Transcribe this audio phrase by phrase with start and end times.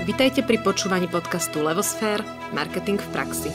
[0.00, 2.24] Vitajte pri počúvaní podcastu Levosfér–
[2.56, 3.52] Marketing v praxi.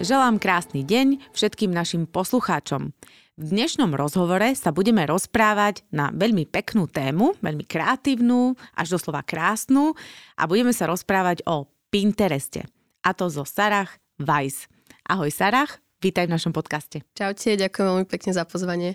[0.00, 2.96] Želám krásny deň všetkým našim poslucháčom.
[3.36, 9.92] V dnešnom rozhovore sa budeme rozprávať na veľmi peknú tému, veľmi kreatívnu, až doslova krásnu
[10.40, 12.64] a budeme sa rozprávať o Pintereste.
[13.04, 14.79] A to zo Sarah Weiss.
[15.10, 15.66] Ahoj Sarah,
[15.98, 17.02] vítaj v našom podcaste.
[17.18, 18.94] Čaute, ďakujem veľmi pekne za pozvanie.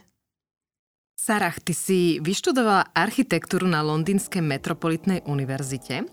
[1.19, 6.07] Sarah, ty si vyštudovala architektúru na Londýnskej metropolitnej univerzite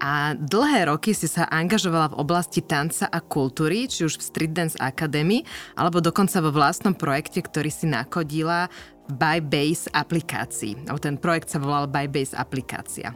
[0.00, 4.56] a dlhé roky si sa angažovala v oblasti tanca a kultúry, či už v Street
[4.56, 5.44] Dance Academy,
[5.76, 8.72] alebo dokonca vo vlastnom projekte, ktorý si nakodila
[9.12, 10.88] v Bybase aplikácii.
[10.88, 13.12] Alebo ten projekt sa volal Bybase aplikácia.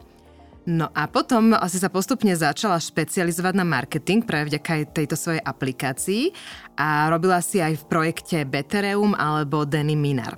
[0.69, 6.29] No a potom asi sa postupne začala špecializovať na marketing práve vďaka tejto svojej aplikácii
[6.77, 10.37] a robila si aj v projekte Betereum alebo Denny Minar.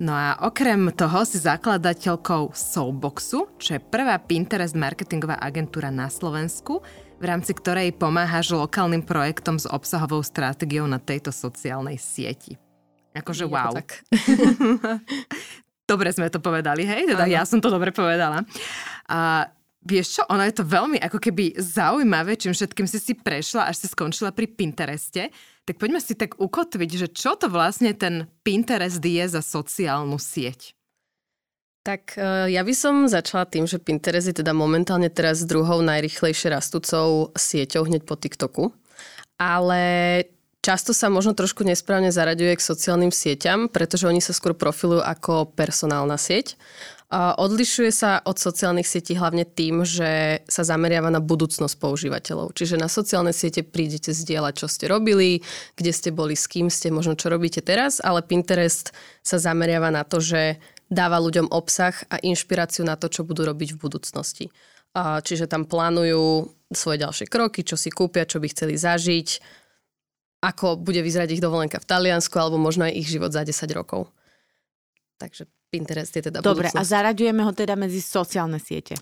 [0.00, 6.80] No a okrem toho si zakladateľkou Soulboxu, čo je prvá Pinterest marketingová agentúra na Slovensku,
[7.20, 12.56] v rámci ktorej pomáhaš lokálnym projektom s obsahovou stratégiou na tejto sociálnej sieti.
[13.12, 13.76] Akože wow.
[13.76, 14.00] Tak.
[15.90, 17.08] dobre sme to povedali, hej?
[17.08, 17.34] Teda ano.
[17.36, 18.44] ja som to dobre povedala.
[19.08, 23.70] A Vieš čo, ono je to veľmi ako keby zaujímavé, čím všetkým si si prešla,
[23.70, 25.30] až si skončila pri Pintereste.
[25.62, 30.74] Tak poďme si tak ukotviť, že čo to vlastne ten Pinterest je za sociálnu sieť.
[31.86, 36.52] Tak e, ja by som začala tým, že Pinterest je teda momentálne teraz druhou najrychlejšie
[36.52, 38.74] rastúcou sieťou hneď po TikToku.
[39.38, 39.80] Ale
[40.60, 45.54] často sa možno trošku nesprávne zaraďuje k sociálnym sieťam, pretože oni sa skôr profilujú ako
[45.54, 46.58] personálna sieť.
[47.08, 52.52] Odlišuje sa od sociálnych sietí hlavne tým, že sa zameriava na budúcnosť používateľov.
[52.52, 55.40] Čiže na sociálne siete prídete zdieľať, čo ste robili,
[55.72, 58.92] kde ste boli, s kým ste, možno čo robíte teraz, ale Pinterest
[59.24, 60.60] sa zameriava na to, že
[60.92, 64.46] dáva ľuďom obsah a inšpiráciu na to, čo budú robiť v budúcnosti.
[64.98, 69.28] Čiže tam plánujú svoje ďalšie kroky, čo si kúpia, čo by chceli zažiť,
[70.44, 74.12] ako bude vyzerať ich dovolenka v Taliansku alebo možno aj ich život za 10 rokov.
[75.16, 76.80] Takže Pinterest je teda Dobre, budúcnosť.
[76.80, 78.96] a zaraďujeme ho teda medzi sociálne siete.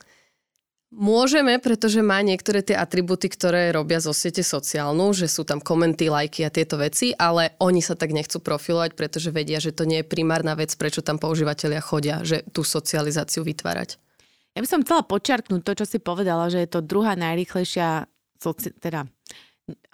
[0.94, 6.06] Môžeme, pretože má niektoré tie atributy, ktoré robia zo siete sociálnu, že sú tam komenty,
[6.06, 10.02] lajky a tieto veci, ale oni sa tak nechcú profilovať, pretože vedia, že to nie
[10.02, 13.98] je primárna vec, prečo tam používateľia chodia, že tú socializáciu vytvárať.
[14.54, 18.06] Ja by som chcela počiarknúť to, čo si povedala, že je to druhá najrýchlejšia
[18.38, 18.70] soci...
[18.78, 19.10] teda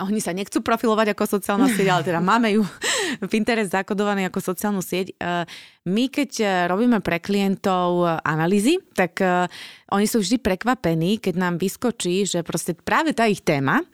[0.07, 2.63] oni sa nechcú profilovať ako sociálna sieť, ale teda máme ju
[3.33, 5.15] Pinterest zakodovaný ako sociálnu sieť.
[5.15, 5.45] E,
[5.89, 9.47] my, keď e, robíme pre klientov analýzy, tak e,
[9.93, 13.85] oni sú vždy prekvapení, keď nám vyskočí, že proste práve tá ich téma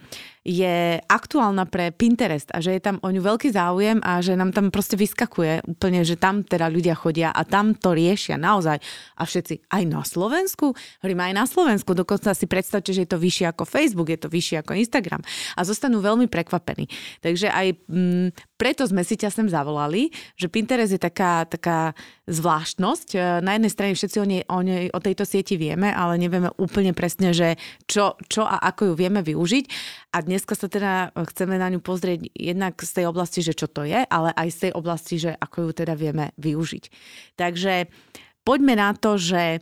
[0.49, 4.57] je aktuálna pre Pinterest a že je tam o ňu veľký záujem a že nám
[4.57, 8.81] tam proste vyskakuje úplne, že tam teda ľudia chodia a tam to riešia naozaj.
[9.21, 10.73] A všetci, aj na Slovensku?
[11.05, 11.93] Hovorím, aj na Slovensku.
[11.93, 15.21] Dokonca si predstavte, že je to vyššie ako Facebook, je to vyššie ako Instagram.
[15.53, 16.91] A zostanú veľmi prekvapení.
[17.23, 18.29] Takže aj m, mm,
[18.59, 21.95] preto sme si ťa sem zavolali, že Pinterest je taká, taká
[22.27, 23.09] zvláštnosť.
[23.15, 26.51] E, na jednej strane všetci o, nej, o, nej, o tejto sieti vieme, ale nevieme
[26.59, 27.55] úplne presne, že
[27.87, 29.65] čo, čo a ako ju vieme využiť.
[30.15, 33.87] A dneska sa teda chceme na ňu pozrieť jednak z tej oblasti, že čo to
[33.87, 36.85] je, ale aj z tej oblasti, že ako ju teda vieme využiť.
[37.39, 37.87] Takže
[38.43, 39.61] poďme na to, že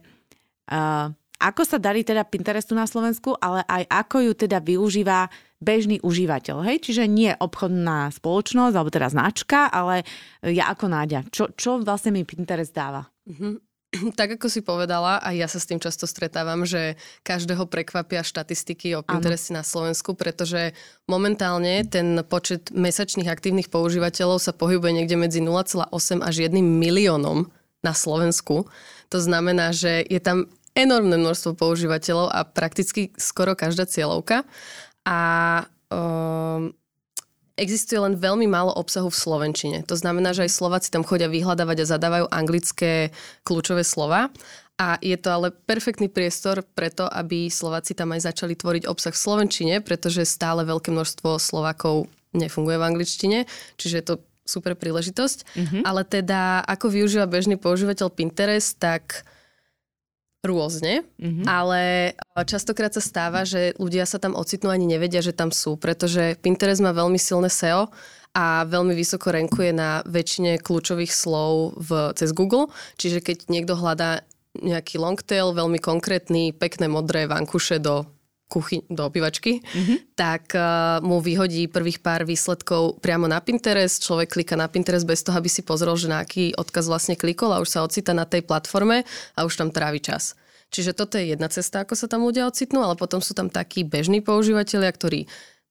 [0.70, 5.28] uh, ako sa darí teda Pinterestu na Slovensku, ale aj ako ju teda využíva
[5.60, 6.64] bežný užívateľ.
[6.64, 6.88] Hej?
[6.88, 10.04] Čiže nie obchodná spoločnosť, alebo teda značka, ale
[10.44, 11.28] ja ako Náďa.
[11.32, 13.08] Čo, čo vlastne mi Pinterest dáva?
[13.28, 13.66] Mm-hmm.
[14.18, 18.96] tak ako si povedala, a ja sa s tým často stretávam, že každého prekvapia štatistiky
[18.98, 20.74] o Pintereste na Slovensku, pretože
[21.06, 25.92] momentálne ten počet mesačných aktívnych používateľov sa pohybuje niekde medzi 0,8
[26.22, 27.48] až 1 miliónom
[27.84, 28.66] na Slovensku.
[29.14, 34.44] To znamená, že je tam enormné množstvo používateľov a prakticky skoro každá cieľovka.
[35.08, 35.20] A
[35.88, 36.76] um,
[37.56, 39.78] existuje len veľmi málo obsahu v slovenčine.
[39.88, 43.10] To znamená, že aj Slováci tam chodia vyhľadávať a zadávajú anglické
[43.48, 44.28] kľúčové slova.
[44.76, 49.22] A je to ale perfektný priestor preto, aby Slováci tam aj začali tvoriť obsah v
[49.24, 53.38] slovenčine, pretože stále veľké množstvo Slovákov nefunguje v angličtine,
[53.80, 54.14] čiže je to
[54.44, 55.38] super príležitosť.
[55.56, 55.82] Mm-hmm.
[55.82, 59.24] Ale teda, ako využíva bežný používateľ Pinterest, tak
[60.46, 61.44] rôzne, mm-hmm.
[61.44, 62.14] ale
[62.46, 66.80] častokrát sa stáva, že ľudia sa tam ocitnú ani nevedia, že tam sú, pretože Pinterest
[66.80, 67.90] má veľmi silné SEO
[68.36, 72.68] a veľmi vysoko renkuje na väčšine kľúčových slov v, cez Google,
[73.00, 74.24] čiže keď niekto hľadá
[74.56, 78.08] nejaký long tail, veľmi konkrétny, pekné modré vankuše do
[78.46, 80.14] kuchy, do obývačky, mm-hmm.
[80.14, 83.98] tak uh, mu vyhodí prvých pár výsledkov priamo na Pinterest.
[83.98, 87.50] Človek klika na Pinterest bez toho, aby si pozrel, že na aký odkaz vlastne klikol
[87.50, 89.02] a už sa ocita na tej platforme
[89.34, 90.38] a už tam trávi čas.
[90.70, 93.86] Čiže toto je jedna cesta, ako sa tam ľudia ocitnú, ale potom sú tam takí
[93.86, 95.20] bežní používateľia, ktorí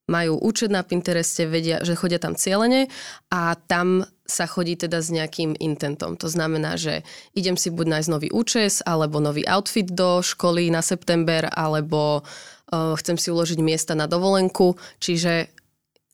[0.06, 2.92] majú účet na Pintereste, vedia, že chodia tam cieľene
[3.34, 6.14] a tam sa chodí teda s nejakým intentom.
[6.22, 7.02] To znamená, že
[7.34, 12.55] idem si buď nájsť nový účes, alebo nový outfit do školy na september, alebo uh,
[12.72, 14.78] chcem si uložiť miesta na dovolenku.
[15.02, 15.50] Čiže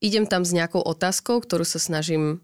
[0.01, 2.41] idem tam s nejakou otázkou, ktorú sa snažím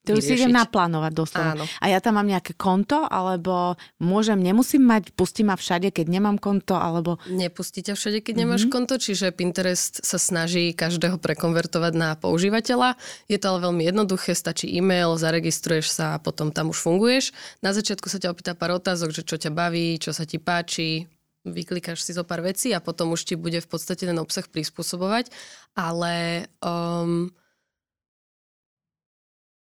[0.00, 1.52] to už si idem naplánovať doslova.
[1.60, 1.64] Áno.
[1.76, 6.40] A ja tam mám nejaké konto, alebo môžem, nemusím mať, pustí ma všade, keď nemám
[6.40, 7.20] konto, alebo...
[7.28, 8.72] Nepustí ťa všade, keď nemáš mm-hmm.
[8.72, 12.96] konto, čiže Pinterest sa snaží každého prekonvertovať na používateľa.
[13.28, 17.36] Je to ale veľmi jednoduché, stačí e-mail, zaregistruješ sa a potom tam už funguješ.
[17.60, 21.12] Na začiatku sa ťa opýta pár otázok, že čo ťa baví, čo sa ti páči,
[21.44, 25.32] vyklikáš si zo pár vecí a potom už ti bude v podstate ten obsah prispôsobovať.
[25.72, 27.32] Ale um,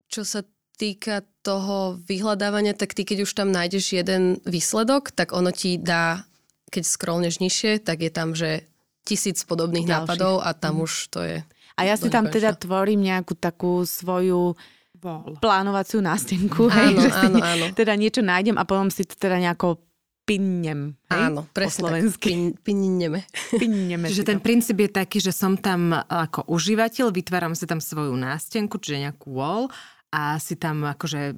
[0.07, 0.47] čo sa
[0.79, 6.27] týka toho vyhľadávania, tak ty keď už tam nájdeš jeden výsledok, tak ono ti dá,
[6.71, 8.67] keď scrollneš nižšie, tak je tam, že
[9.07, 10.07] tisíc podobných Ďalších.
[10.09, 10.85] nápadov a tam mm.
[10.87, 11.39] už to je...
[11.75, 14.55] A ja si tam teda tvorím nejakú takú svoju
[14.95, 15.37] Bol.
[15.43, 17.65] plánovaciu nástenku, áno, hej, že áno, áno.
[17.75, 19.83] teda niečo nájdem a potom si to teda nejako
[20.25, 20.97] pinnem.
[21.13, 21.23] Hej?
[21.31, 22.29] Áno, presne po slovensky.
[22.33, 23.21] Pin, pinneme.
[23.53, 28.17] pinneme Čiže ten princíp je taký, že som tam ako užívateľ, vytváram si tam svoju
[28.17, 29.69] nástenku, čiže nejakú wall
[30.11, 31.37] a si tam akože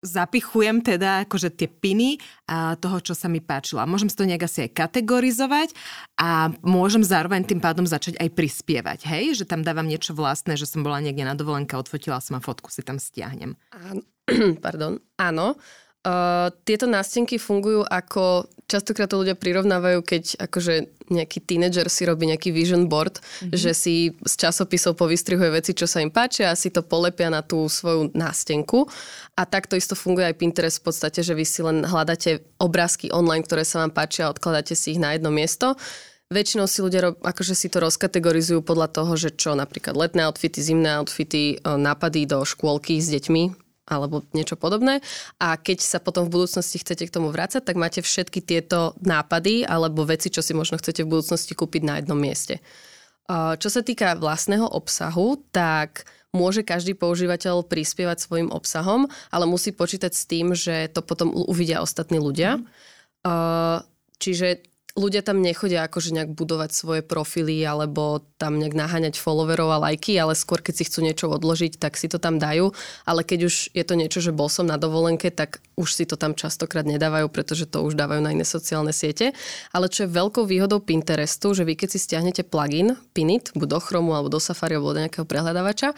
[0.00, 2.16] zapichujem teda akože tie piny
[2.48, 3.84] a toho, čo sa mi páčilo.
[3.84, 5.76] A môžem si to nejak asi aj kategorizovať
[6.16, 9.36] a môžem zároveň tým pádom začať aj prispievať, hej?
[9.36, 12.72] Že tam dávam niečo vlastné, že som bola niekde na dovolenke, odfotila som a fotku
[12.72, 13.52] si tam stiahnem.
[13.76, 14.00] Áno,
[14.64, 15.60] pardon, áno.
[16.00, 22.24] Uh, tieto nástenky fungujú ako, častokrát to ľudia prirovnávajú, keď akože nejaký tínedžer si robí
[22.24, 23.52] nejaký vision board, mm-hmm.
[23.52, 23.94] že si
[24.24, 28.16] z časopisov povystrihuje veci, čo sa im páčia a si to polepia na tú svoju
[28.16, 28.88] nástenku.
[29.36, 33.44] A takto isto funguje aj Pinterest v podstate, že vy si len hľadáte obrázky online,
[33.44, 35.76] ktoré sa vám páčia a odkladáte si ich na jedno miesto.
[36.30, 41.02] Väčšinou si ľudia akože si to rozkategorizujú podľa toho, že čo napríklad letné outfity, zimné
[41.02, 45.02] outfity, e, nápady do škôlky s deťmi, alebo niečo podobné.
[45.42, 49.66] A keď sa potom v budúcnosti chcete k tomu vrácať, tak máte všetky tieto nápady
[49.66, 52.62] alebo veci, čo si možno chcete v budúcnosti kúpiť na jednom mieste.
[53.30, 60.14] Čo sa týka vlastného obsahu, tak môže každý používateľ prispievať svojim obsahom, ale musí počítať
[60.14, 62.62] s tým, že to potom uvidia ostatní ľudia.
[62.62, 63.86] Mm.
[64.20, 64.69] Čiže
[65.00, 70.20] ľudia tam nechodia akože nejak budovať svoje profily alebo tam nejak naháňať followerov a lajky,
[70.20, 72.76] ale skôr keď si chcú niečo odložiť, tak si to tam dajú.
[73.08, 76.20] Ale keď už je to niečo, že bol som na dovolenke, tak už si to
[76.20, 79.32] tam častokrát nedávajú, pretože to už dávajú na iné sociálne siete.
[79.72, 83.80] Ale čo je veľkou výhodou Pinterestu, že vy keď si stiahnete plugin Pinit, buď do
[83.80, 85.96] Chromu alebo do Safari alebo do nejakého prehľadávača,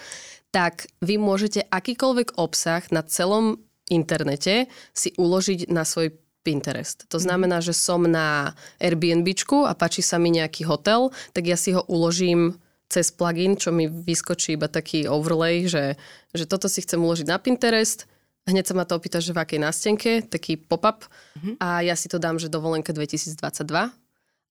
[0.55, 3.59] tak vy môžete akýkoľvek obsah na celom
[3.89, 7.07] internete si uložiť na svoj Pinterest.
[7.09, 7.25] To mhm.
[7.25, 8.53] znamená, že som na
[8.83, 12.59] Airbnbčku a páči sa mi nejaký hotel, tak ja si ho uložím
[12.93, 15.97] cez plugin, čo mi vyskočí iba taký overlay, že,
[16.37, 18.05] že toto si chcem uložiť na Pinterest.
[18.45, 21.09] Hneď sa ma to opýta, že v akej nástenke, taký pop-up.
[21.39, 21.55] Mm-hmm.
[21.63, 23.39] A ja si to dám, že dovolenka 2022.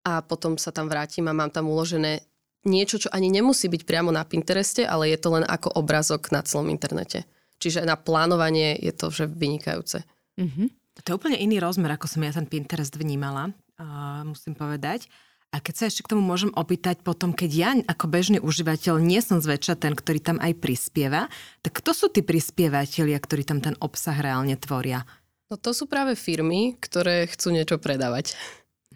[0.01, 2.25] A potom sa tam vrátim a mám tam uložené
[2.65, 6.41] niečo, čo ani nemusí byť priamo na Pintereste, ale je to len ako obrazok na
[6.41, 7.29] celom internete.
[7.62, 10.01] Čiže na plánovanie je to že vynikajúce.
[10.41, 10.80] Mm-hmm.
[11.00, 15.07] To je úplne iný rozmer, ako som ja ten Pinterest vnímala, uh, musím povedať.
[15.51, 19.19] A keď sa ešte k tomu môžem opýtať potom, keď ja ako bežný užívateľ nie
[19.19, 21.27] som zväčša ten, ktorý tam aj prispieva,
[21.60, 25.03] tak kto sú tí prispievateľia, ktorí tam ten obsah reálne tvoria?
[25.51, 28.39] No to sú práve firmy, ktoré chcú niečo predávať.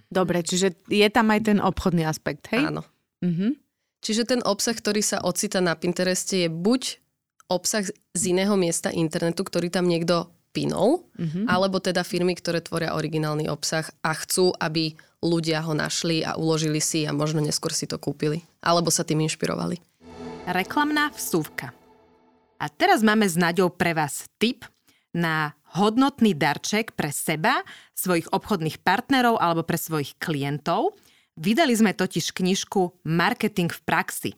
[0.08, 2.72] Dobre, čiže je tam aj ten obchodný aspekt, hej?
[2.72, 2.88] Áno.
[3.20, 3.60] Mhm.
[4.00, 7.04] Čiže ten obsah, ktorý sa ocita na Pintereste je buď
[7.52, 11.52] obsah z iného miesta internetu, ktorý tam niekto pinol, mm-hmm.
[11.52, 16.80] alebo teda firmy, ktoré tvoria originálny obsah a chcú, aby ľudia ho našli a uložili
[16.80, 18.48] si a možno neskôr si to kúpili.
[18.64, 19.84] Alebo sa tým inšpirovali.
[20.48, 21.76] Reklamná vsúvka.
[22.56, 24.64] A teraz máme s Naďou pre vás tip
[25.12, 30.96] na hodnotný darček pre seba, svojich obchodných partnerov alebo pre svojich klientov.
[31.36, 34.32] Vydali sme totiž knižku Marketing v praxi.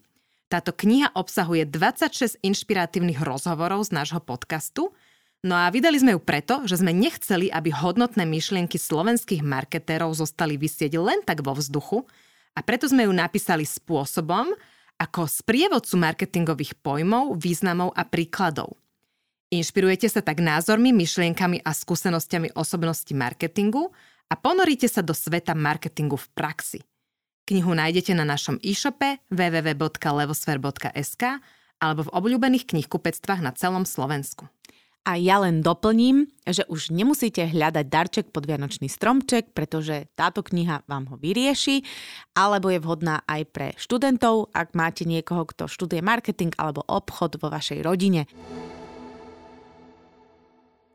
[0.50, 4.90] Táto kniha obsahuje 26 inšpiratívnych rozhovorov z nášho podcastu–
[5.46, 10.58] No a vydali sme ju preto, že sme nechceli, aby hodnotné myšlienky slovenských marketérov zostali
[10.58, 12.10] vysieť len tak vo vzduchu
[12.58, 14.50] a preto sme ju napísali spôsobom,
[14.98, 18.82] ako sprievodcu marketingových pojmov, významov a príkladov.
[19.54, 23.94] Inšpirujete sa tak názormi, myšlienkami a skúsenosťami osobnosti marketingu
[24.28, 26.82] a ponoríte sa do sveta marketingu v praxi.
[27.48, 31.24] Knihu nájdete na našom e-shope www.levosfer.sk
[31.80, 34.52] alebo v obľúbených knihkupectvách na celom Slovensku.
[35.08, 40.84] A ja len doplním, že už nemusíte hľadať darček pod Vianočný stromček, pretože táto kniha
[40.84, 41.80] vám ho vyrieši,
[42.36, 47.48] alebo je vhodná aj pre študentov, ak máte niekoho, kto študuje marketing alebo obchod vo
[47.48, 48.28] vašej rodine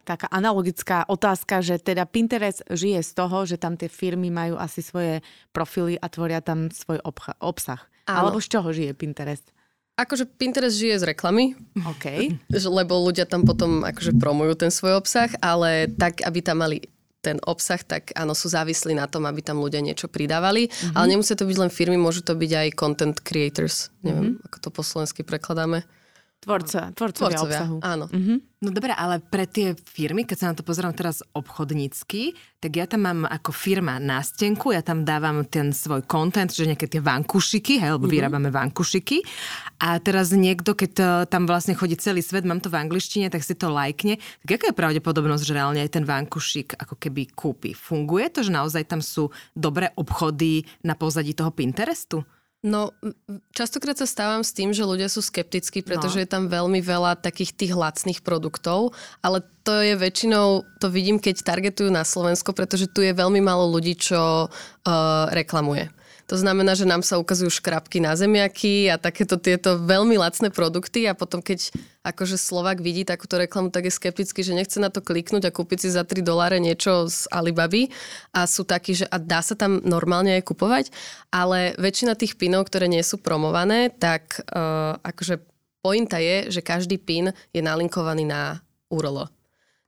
[0.02, 4.82] taká analogická otázka, že teda Pinterest žije z toho, že tam tie firmy majú asi
[4.82, 5.22] svoje
[5.54, 6.98] profily a tvoria tam svoj
[7.38, 7.80] obsah.
[8.10, 8.28] Áno.
[8.28, 9.54] Alebo z čoho žije Pinterest?
[10.02, 11.54] Akože Pinterest žije z reklamy,
[11.86, 12.34] okay.
[12.50, 16.90] lebo ľudia tam potom akože promujú ten svoj obsah, ale tak, aby tam mali
[17.22, 20.66] ten obsah, tak áno, sú závislí na tom, aby tam ľudia niečo pridávali.
[20.66, 20.94] Mm-hmm.
[20.98, 23.94] Ale nemusí to byť len firmy, môžu to byť aj content creators.
[24.02, 24.46] Neviem, mm-hmm.
[24.50, 25.86] ako to po slovensky prekladáme.
[26.42, 27.76] Tvorca, tvorcovia, tvorcovia obsahu.
[27.86, 28.10] Áno.
[28.10, 28.38] Mm-hmm.
[28.66, 32.90] No dobré, ale pre tie firmy, keď sa na to pozerám teraz obchodnícky, tak ja
[32.90, 37.78] tam mám ako firma nástenku, ja tam dávam ten svoj content, že nejaké tie vankušiky,
[37.78, 38.14] hej, lebo mm-hmm.
[38.18, 39.22] vyrábame vankušiky.
[39.86, 43.46] A teraz niekto, keď to, tam vlastne chodí celý svet, mám to v angličtine, tak
[43.46, 44.18] si to lajkne.
[44.42, 47.70] Tak aká je pravdepodobnosť, že reálne aj ten vankušik ako keby kúpi?
[47.70, 52.26] Funguje to, že naozaj tam sú dobré obchody na pozadí toho Pinterestu?
[52.62, 52.94] No,
[53.50, 56.22] častokrát sa stávam s tým, že ľudia sú skeptickí, pretože no.
[56.22, 61.42] je tam veľmi veľa takých tých lacných produktov, ale to je väčšinou, to vidím, keď
[61.42, 65.90] targetujú na Slovensko, pretože tu je veľmi málo ľudí, čo uh, reklamuje.
[66.30, 71.06] To znamená, že nám sa ukazujú škrabky na zemiaky a takéto tieto veľmi lacné produkty
[71.06, 75.02] a potom keď akože Slovak vidí takúto reklamu, tak je skeptický, že nechce na to
[75.02, 77.94] kliknúť a kúpiť si za 3 doláre niečo z Alibaby
[78.34, 80.84] a sú takí, že a dá sa tam normálne aj kupovať,
[81.30, 85.42] ale väčšina tých pinov, ktoré nie sú promované, tak uh, akože
[85.82, 89.26] pointa je, že každý pin je nalinkovaný na URL.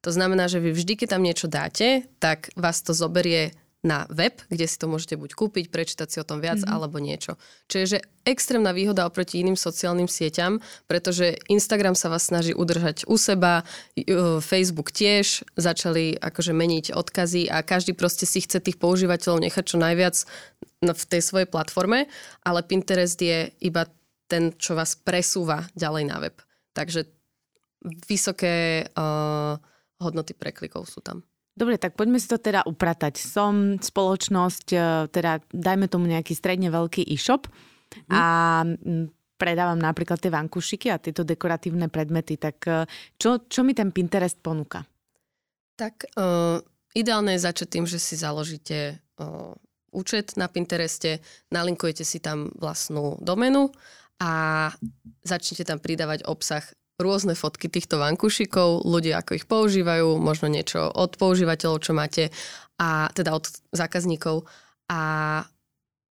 [0.05, 4.41] To znamená, že vy vždy, keď tam niečo dáte, tak vás to zoberie na web,
[4.49, 6.73] kde si to môžete buď kúpiť, prečítať si o tom viac, mm-hmm.
[6.73, 7.37] alebo niečo.
[7.69, 13.69] Čiže extrémna výhoda oproti iným sociálnym sieťam, pretože Instagram sa vás snaží udržať u seba,
[14.41, 19.77] Facebook tiež, začali akože meniť odkazy a každý proste si chce tých používateľov nechať čo
[19.77, 20.17] najviac
[20.81, 22.09] v tej svojej platforme,
[22.41, 23.85] ale Pinterest je iba
[24.25, 26.37] ten, čo vás presúva ďalej na web.
[26.73, 27.05] Takže
[28.09, 29.61] vysoké uh,
[30.01, 31.21] hodnoty preklikov sú tam.
[31.55, 33.15] Dobre, tak poďme si to teda upratať.
[33.15, 38.11] Som spoločnosť, e, teda dajme tomu nejaký stredne veľký e-shop mm.
[38.11, 38.23] a
[39.39, 44.43] predávam napríklad tie vankušiky a tieto dekoratívne predmety, tak e, čo, čo mi ten Pinterest
[44.43, 44.83] ponúka?
[45.75, 46.63] Tak uh,
[46.95, 49.51] ideálne je začať tým, že si založíte uh,
[49.91, 51.19] účet na Pintereste,
[51.51, 53.75] nalinkujete si tam vlastnú domenu
[54.23, 54.71] a
[55.27, 56.63] začnete tam pridávať obsah
[56.99, 62.31] rôzne fotky týchto vankušikov, ľudia ako ich používajú, možno niečo od používateľov, čo máte,
[62.79, 64.47] a teda od zákazníkov.
[64.91, 65.03] A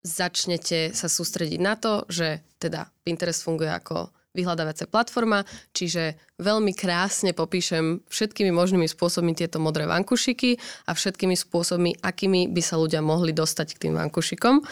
[0.03, 5.45] začnete sa sústrediť na to, že teda Pinterest funguje ako vyhľadávacia platforma,
[5.77, 10.57] čiže veľmi krásne popíšem všetkými možnými spôsobmi tieto modré vankušiky
[10.89, 14.65] a všetkými spôsobmi, akými by sa ľudia mohli dostať k tým vankušikom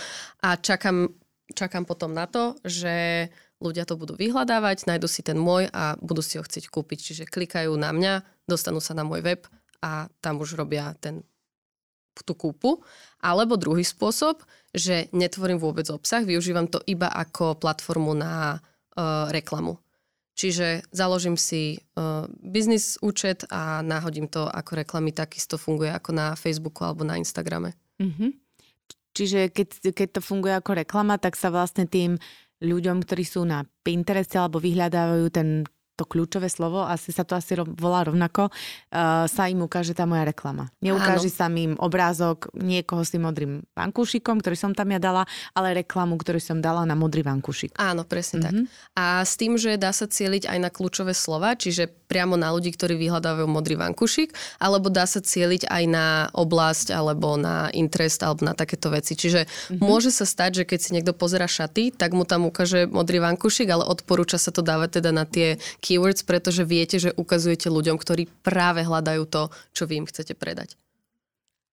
[0.42, 1.12] a čakám,
[1.52, 3.28] čakám potom na to, že
[3.60, 6.98] ľudia to budú vyhľadávať, nájdu si ten môj a budú si ho chcieť kúpiť.
[7.12, 9.44] Čiže klikajú na mňa, dostanú sa na môj web
[9.84, 11.22] a tam už robia ten,
[12.24, 12.80] tú kúpu.
[13.20, 19.76] Alebo druhý spôsob, že netvorím vôbec obsah, využívam to iba ako platformu na uh, reklamu.
[20.40, 26.32] Čiže založím si uh, biznis účet a náhodím to ako reklamy, takisto funguje ako na
[26.32, 27.76] Facebooku alebo na Instagrame.
[28.00, 28.30] Mm-hmm.
[29.10, 32.16] Čiže keď, keď to funguje ako reklama, tak sa vlastne tým
[32.60, 35.64] ľuďom, ktorí sú na Pintereste alebo vyhľadávajú ten
[36.00, 40.24] to kľúčové slovo, asi sa to asi volá rovnako, uh, sa im ukáže tá moja
[40.24, 40.72] reklama.
[40.80, 41.36] Neukáže Áno.
[41.36, 46.16] sa im obrázok niekoho s tým modrým vankúšikom, ktorý som tam ja dala, ale reklamu,
[46.16, 47.76] ktorú som dala na modrý vankúšik.
[47.76, 48.46] Áno, presne mm-hmm.
[48.48, 48.54] tak.
[48.56, 48.64] Mhm.
[48.96, 52.72] A s tým, že dá sa cieliť aj na kľúčové slova, čiže priamo na ľudí,
[52.74, 58.42] ktorí vyhľadávajú modrý vankúšik, alebo dá sa cieliť aj na oblasť, alebo na interest, alebo
[58.42, 59.14] na takéto veci.
[59.14, 59.84] Čiže mm-hmm.
[59.84, 63.68] môže sa stať, že keď si niekto pozera šaty, tak mu tam ukáže modrý vankúšik,
[63.70, 65.58] ale odporúča sa to dávať teda na tie
[65.90, 70.78] keywords, pretože viete, že ukazujete ľuďom, ktorí práve hľadajú to, čo vy im chcete predať.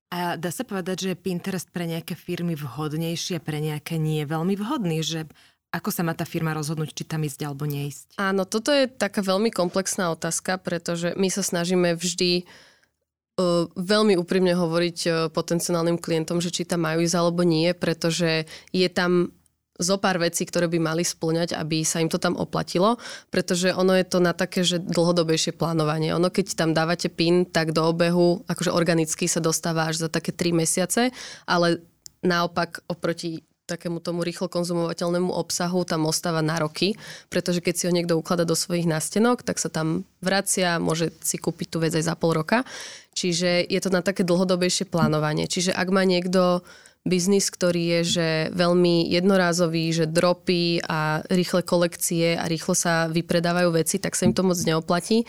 [0.09, 4.23] A dá sa povedať, že je Pinterest pre nejaké firmy vhodnejší a pre nejaké nie
[4.25, 5.27] veľmi vhodný, že
[5.67, 8.15] ako sa má tá firma rozhodnúť, či tam ísť alebo neísť?
[8.15, 14.55] Áno, toto je taká veľmi komplexná otázka, pretože my sa snažíme vždy uh, veľmi úprimne
[14.55, 19.35] hovoriť uh, potenciálnym klientom, že či tam majú ísť alebo nie, pretože je tam
[19.77, 22.97] zo pár vecí, ktoré by mali splňať, aby sa im to tam oplatilo,
[23.29, 26.13] pretože ono je to na také, že dlhodobejšie plánovanie.
[26.17, 30.33] Ono, keď tam dávate PIN, tak do obehu, akože organicky sa dostáva až za také
[30.33, 31.13] 3 mesiace,
[31.45, 31.81] ale
[32.25, 36.95] naopak oproti takému tomu rýchlo konzumovateľnému obsahu tam ostáva na roky,
[37.27, 41.35] pretože keď si ho niekto uklada do svojich nástenok, tak sa tam vracia, môže si
[41.35, 42.63] kúpiť tú vec aj za pol roka.
[43.11, 45.51] Čiže je to na také dlhodobejšie plánovanie.
[45.51, 46.63] Čiže ak má niekto
[47.07, 53.69] biznis, ktorý je že veľmi jednorázový, že dropy a rýchle kolekcie a rýchlo sa vypredávajú
[53.73, 55.23] veci, tak sa im to moc neoplatí.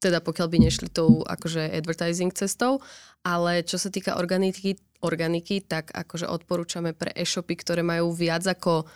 [0.00, 2.80] Teda pokiaľ by nešli tou akože advertising cestou.
[3.20, 8.88] Ale čo sa týka organiky, organiky tak akože odporúčame pre e-shopy, ktoré majú viac ako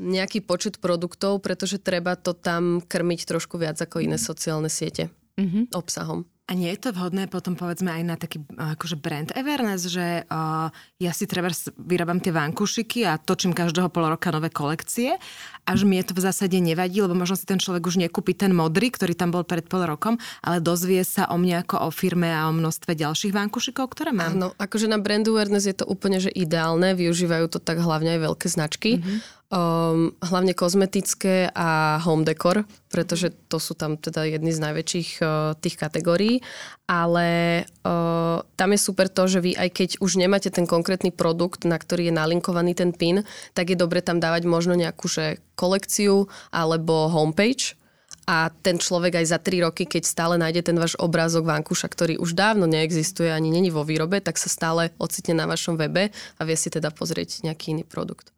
[0.00, 5.76] nejaký počet produktov, pretože treba to tam krmiť trošku viac ako iné sociálne siete mm-hmm.
[5.76, 6.26] obsahom.
[6.44, 10.68] A nie je to vhodné potom povedzme aj na taký akože brand awareness, že uh,
[11.00, 11.48] ja si treba
[11.80, 15.16] vyrábam tie vankušiky a točím každého pol roka nové kolekcie,
[15.64, 18.52] až mi je to v zásade nevadí, lebo možno si ten človek už nekúpi ten
[18.52, 22.28] modrý, ktorý tam bol pred pol rokom, ale dozvie sa o mne ako o firme
[22.28, 24.36] a o množstve ďalších vankušikov, ktoré mám.
[24.36, 28.20] Áno, akože na brand awareness je to úplne že ideálne, využívajú to tak hlavne aj
[28.20, 29.00] veľké značky.
[29.00, 35.10] Mm-hmm Um, hlavne kozmetické a home decor, pretože to sú tam teda jedny z najväčších
[35.22, 36.42] uh, tých kategórií.
[36.90, 41.62] Ale uh, tam je super to, že vy aj keď už nemáte ten konkrétny produkt,
[41.70, 43.22] na ktorý je nalinkovaný ten pin,
[43.54, 47.78] tak je dobre tam dávať možno nejakú že kolekciu alebo homepage,
[48.24, 52.16] a ten človek aj za 3 roky, keď stále nájde ten váš obrázok vankúša, ktorý
[52.16, 56.42] už dávno neexistuje ani není vo výrobe, tak sa stále ocitne na vašom webe a
[56.42, 58.33] vie si teda pozrieť nejaký iný produkt.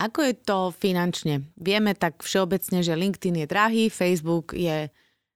[0.00, 1.44] Ako je to finančne?
[1.60, 4.88] Vieme tak všeobecne, že LinkedIn je drahý, Facebook je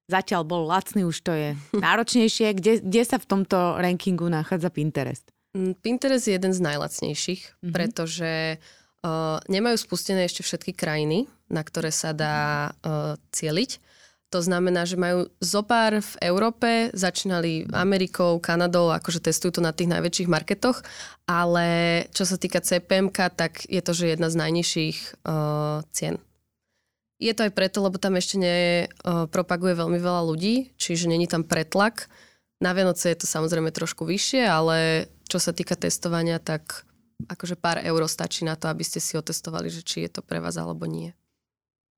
[0.09, 1.49] zatiaľ bol lacný, už to je
[1.85, 2.57] náročnejšie.
[2.57, 5.29] Kde, kde sa v tomto rankingu nachádza Pinterest?
[5.53, 7.73] Mm, Pinterest je jeden z najlacnejších, mm-hmm.
[7.77, 13.84] pretože uh, nemajú spustené ešte všetky krajiny, na ktoré sa dá uh, cieliť.
[14.35, 19.87] To znamená, že majú zopár v Európe, začínali Amerikou, Kanadou, akože testujú to na tých
[19.87, 20.83] najväčších marketoch,
[21.23, 26.19] ale čo sa týka CPM, tak je to, že jedna z najnižších uh, cien.
[27.23, 31.47] Je to aj preto, lebo tam ešte nepropaguje uh, veľmi veľa ľudí, čiže není tam
[31.47, 32.11] pretlak.
[32.59, 36.83] Na Vianoce je to samozrejme trošku vyššie, ale čo sa týka testovania, tak
[37.31, 40.43] akože pár eur stačí na to, aby ste si otestovali, že či je to pre
[40.43, 41.15] vás alebo nie.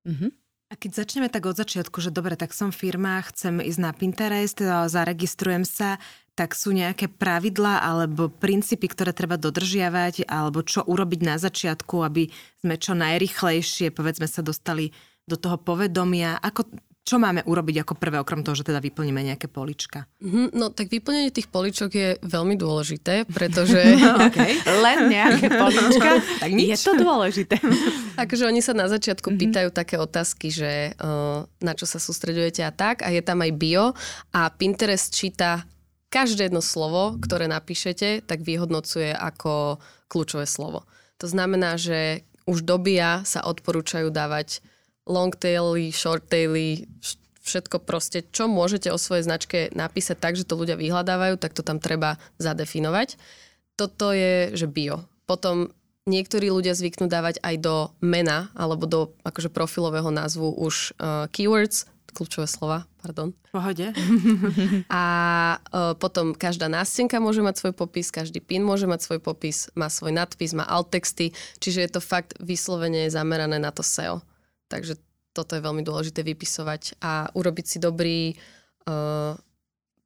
[0.05, 0.46] Mm-hmm.
[0.67, 4.59] A keď začneme tak od začiatku, že dobre, tak som firma, chcem ísť na Pinterest,
[4.91, 5.95] zaregistrujem sa,
[6.35, 12.29] tak sú nejaké pravidlá alebo princípy, ktoré treba dodržiavať, alebo čo urobiť na začiatku, aby
[12.59, 14.91] sme čo najrychlejšie, povedzme, sa dostali
[15.23, 16.35] do toho povedomia.
[16.39, 16.67] Ako,
[17.07, 20.11] čo máme urobiť ako prvé, okrem toho, že teda vyplníme nejaké polička?
[20.19, 23.79] Mm, no tak vyplnenie tých poličok je veľmi dôležité, pretože...
[24.27, 24.59] okay.
[24.67, 26.75] Len nejaké polička, tak nič.
[26.75, 27.55] je to dôležité.
[28.19, 29.43] Takže oni sa na začiatku mm-hmm.
[29.47, 33.07] pýtajú také otázky, že uh, na čo sa sústredujete a tak.
[33.07, 33.95] A je tam aj bio
[34.35, 35.63] a Pinterest číta
[36.11, 39.79] každé jedno slovo, ktoré napíšete, tak vyhodnocuje ako
[40.11, 40.83] kľúčové slovo.
[41.23, 44.59] To znamená, že už do BIA sa odporúčajú dávať
[45.07, 46.85] long taily, short taily,
[47.47, 51.63] všetko proste, čo môžete o svojej značke napísať tak, že to ľudia vyhľadávajú, tak to
[51.63, 53.15] tam treba zadefinovať.
[53.79, 55.07] Toto je, že bio.
[55.23, 55.71] Potom
[56.07, 61.87] niektorí ľudia zvyknú dávať aj do mena alebo do akože profilového názvu už uh, keywords,
[62.15, 63.35] kľúčové slova, pardon.
[63.53, 63.93] Pohode.
[64.89, 65.03] A
[65.61, 69.91] uh, potom každá nástenka môže mať svoj popis, každý pin môže mať svoj popis, má
[69.91, 74.25] svoj nadpis, má alt texty, čiže je to fakt vyslovene zamerané na to SEO.
[74.67, 74.99] Takže
[75.31, 79.37] toto je veľmi dôležité vypisovať a urobiť si dobrý uh,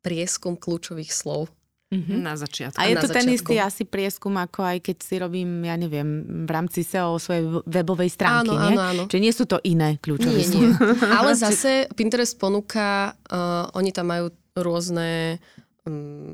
[0.03, 1.47] prieskum kľúčových slov.
[1.91, 2.19] Mm-hmm.
[2.23, 2.79] Na začiatku.
[2.79, 3.19] A je to začiatku.
[3.19, 7.43] ten istý asi prieskum, ako aj keď si robím, ja neviem, v rámci SEO svojej
[7.67, 8.75] webovej stránky, áno, nie?
[8.79, 9.03] Áno, áno.
[9.11, 10.71] Čiže nie sú to iné kľúčové nie, nie.
[11.19, 15.43] Ale zase Pinterest ponúka, uh, oni tam majú rôzne
[15.83, 16.31] um,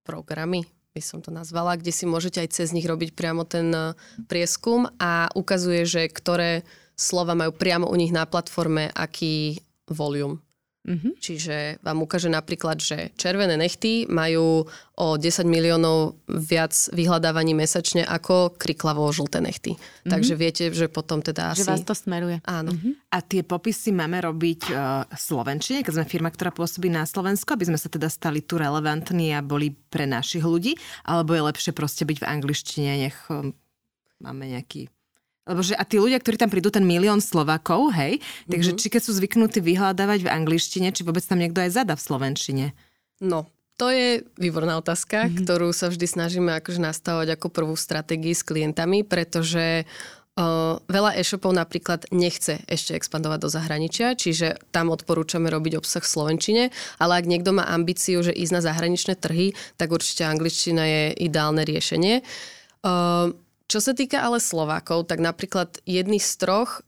[0.00, 0.64] programy,
[0.96, 3.92] by som to nazvala, kde si môžete aj cez nich robiť priamo ten uh,
[4.32, 6.64] prieskum a ukazuje, že ktoré
[7.00, 10.44] slova majú priamo u nich na platforme, aký volume.
[10.80, 11.12] Mm-hmm.
[11.20, 14.64] Čiže vám ukáže napríklad, že červené nechty majú
[14.96, 19.76] o 10 miliónov viac vyhľadávaní mesačne ako kriklavo žlté nechty.
[19.76, 20.08] Mm-hmm.
[20.08, 21.68] Takže viete, že potom teda asi...
[21.68, 22.40] Že vás to smeruje.
[22.48, 22.72] Áno.
[22.72, 23.12] Mm-hmm.
[23.12, 27.68] A tie popisy máme robiť uh, slovenčine, keď sme firma, ktorá pôsobí na Slovensku, aby
[27.68, 32.08] sme sa teda stali tu relevantní a boli pre našich ľudí, alebo je lepšie proste
[32.08, 33.52] byť v angličtine, nech um,
[34.24, 34.88] máme nejaký
[35.50, 38.80] lebo že a tí ľudia, ktorí tam prídu, ten milión Slovakov, hej, takže mm-hmm.
[38.86, 42.66] či keď sú zvyknutí vyhľadávať v angličtine, či vôbec tam niekto aj zada v slovenčine?
[43.18, 45.36] No, to je výborná otázka, mm-hmm.
[45.42, 49.88] ktorú sa vždy snažíme akože nastavovať ako prvú stratégii s klientami, pretože
[50.36, 56.12] uh, veľa e-shopov napríklad nechce ešte expandovať do zahraničia, čiže tam odporúčame robiť obsah v
[56.12, 56.62] slovenčine,
[57.00, 61.64] ale ak niekto má ambíciu, že ísť na zahraničné trhy, tak určite angličtina je ideálne
[61.64, 62.20] riešenie.
[62.84, 63.32] Uh,
[63.70, 66.82] čo sa týka ale Slovákov, tak napríklad jedný z troch,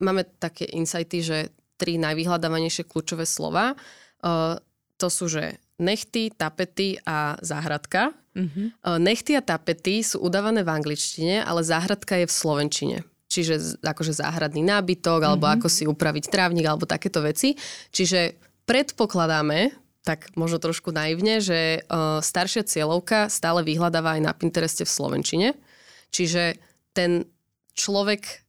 [0.00, 1.38] máme také insighty, že
[1.76, 4.56] tri najvyhľadávanejšie kľúčové slova, uh,
[4.96, 8.16] to sú, že nechty, tapety a záhradka.
[8.32, 8.66] Mm-hmm.
[8.80, 12.98] Uh, nechty a tapety sú udávané v angličtine, ale záhradka je v slovenčine
[13.32, 15.64] čiže akože záhradný nábytok, alebo mm-hmm.
[15.64, 17.56] ako si upraviť trávnik, alebo takéto veci.
[17.88, 18.36] Čiže
[18.68, 19.72] predpokladáme,
[20.04, 25.48] tak možno trošku naivne, že uh, staršia cieľovka stále vyhľadáva aj na Pintereste v Slovenčine.
[26.12, 26.60] Čiže
[26.92, 27.24] ten
[27.72, 28.44] človek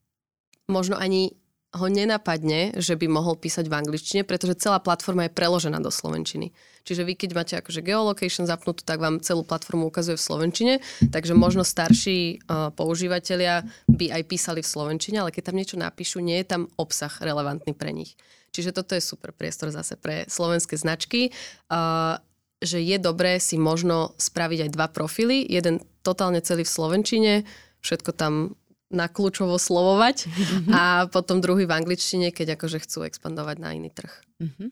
[0.68, 1.34] možno ani
[1.74, 6.54] ho nenapadne, že by mohol písať v angličtine, pretože celá platforma je preložená do slovenčiny.
[6.86, 10.74] Čiže vy, keď máte akože geolocation zapnutú, tak vám celú platformu ukazuje v slovenčine,
[11.10, 16.22] takže možno starší uh, používateľia by aj písali v slovenčine, ale keď tam niečo napíšu,
[16.22, 18.14] nie je tam obsah relevantný pre nich.
[18.54, 21.34] Čiže toto je super priestor zase pre slovenské značky.
[21.74, 22.22] Uh,
[22.64, 25.44] že je dobré si možno spraviť aj dva profily.
[25.44, 27.34] Jeden totálne celý v slovenčine,
[27.80, 28.60] všetko tam
[28.94, 30.30] na kľúčovo slovovať
[30.78, 34.14] a potom druhý v angličtine, keď akože chcú expandovať na iný trh.
[34.38, 34.70] Mm-hmm.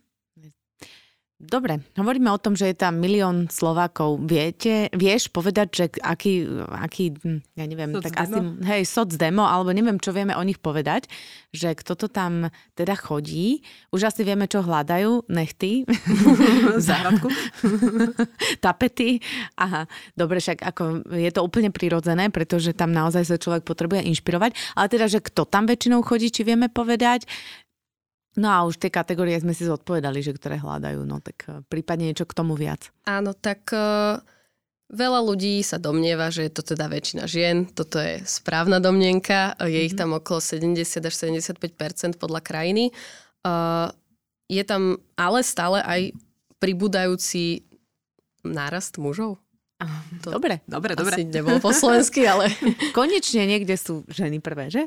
[1.41, 4.21] Dobre, hovoríme o tom, že je tam milión Slovákov.
[4.21, 8.21] Viete, vieš povedať, že aký, aký hm, ja neviem, soc tak demo?
[8.21, 8.37] asi,
[8.69, 11.09] hej, soc demo, alebo neviem, čo vieme o nich povedať,
[11.49, 13.65] že kto to tam teda chodí.
[13.89, 15.81] Už asi vieme, čo hľadajú, nechty.
[16.87, 17.33] Záhradku.
[18.63, 19.17] Tapety.
[19.57, 24.77] Aha, dobre, však ako je to úplne prirodzené, pretože tam naozaj sa človek potrebuje inšpirovať.
[24.77, 27.25] Ale teda, že kto tam väčšinou chodí, či vieme povedať.
[28.39, 32.11] No a už tie kategórie sme si zodpovedali, že ktoré hľadajú, no tak eh, prípadne
[32.11, 32.87] niečo k tomu viac.
[33.03, 34.23] Áno, tak uh,
[34.87, 39.67] veľa ľudí sa domnieva, že je to teda väčšina žien, toto je správna domnienka, je
[39.67, 39.87] mm-hmm.
[39.87, 39.99] ich mhm.
[39.99, 42.95] tam okolo 70 až 75% podľa krajiny.
[43.43, 43.91] Uh,
[44.47, 46.01] je tam ale stále aj
[46.59, 47.67] pribúdajúci
[48.45, 49.39] nárast mužov.
[50.21, 51.15] To dobre, dobre, dobre.
[51.17, 52.53] Asi nebol po slovensky, ale...
[52.97, 54.85] Konečne niekde sú ženy prvé, že?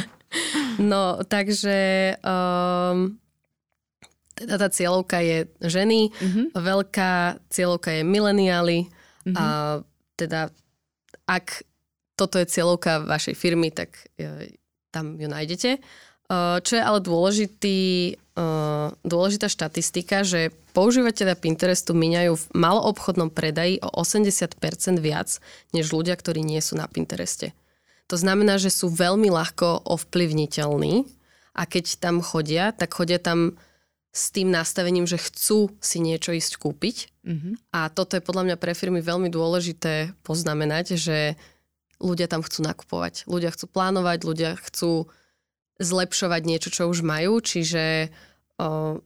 [0.92, 3.16] no, takže um,
[4.36, 6.46] teda tá cieľovka je ženy, mm-hmm.
[6.52, 8.78] veľká cieľovka je mileniály
[9.24, 9.36] mm-hmm.
[9.36, 9.44] a
[10.20, 10.52] teda
[11.24, 11.64] ak
[12.12, 14.52] toto je cieľovka vašej firmy, tak e,
[14.92, 15.80] tam ju nájdete.
[16.28, 17.80] Uh, čo je ale dôležitý,
[18.36, 24.56] uh, dôležitá štatistika, že Používateľia Pinterestu míňajú v maloobchodnom predaji o 80%
[25.04, 25.36] viac,
[25.76, 27.52] než ľudia, ktorí nie sú na Pintereste.
[28.08, 31.04] To znamená, že sú veľmi ľahko ovplyvniteľní
[31.52, 33.60] a keď tam chodia, tak chodia tam
[34.12, 36.96] s tým nastavením, že chcú si niečo ísť kúpiť.
[37.24, 37.54] Mm-hmm.
[37.72, 41.36] A toto je podľa mňa pre firmy veľmi dôležité poznamenať, že
[42.00, 43.24] ľudia tam chcú nakupovať.
[43.28, 45.08] Ľudia chcú plánovať, ľudia chcú
[45.82, 48.14] zlepšovať niečo, čo už majú, čiže
[48.56, 48.98] o,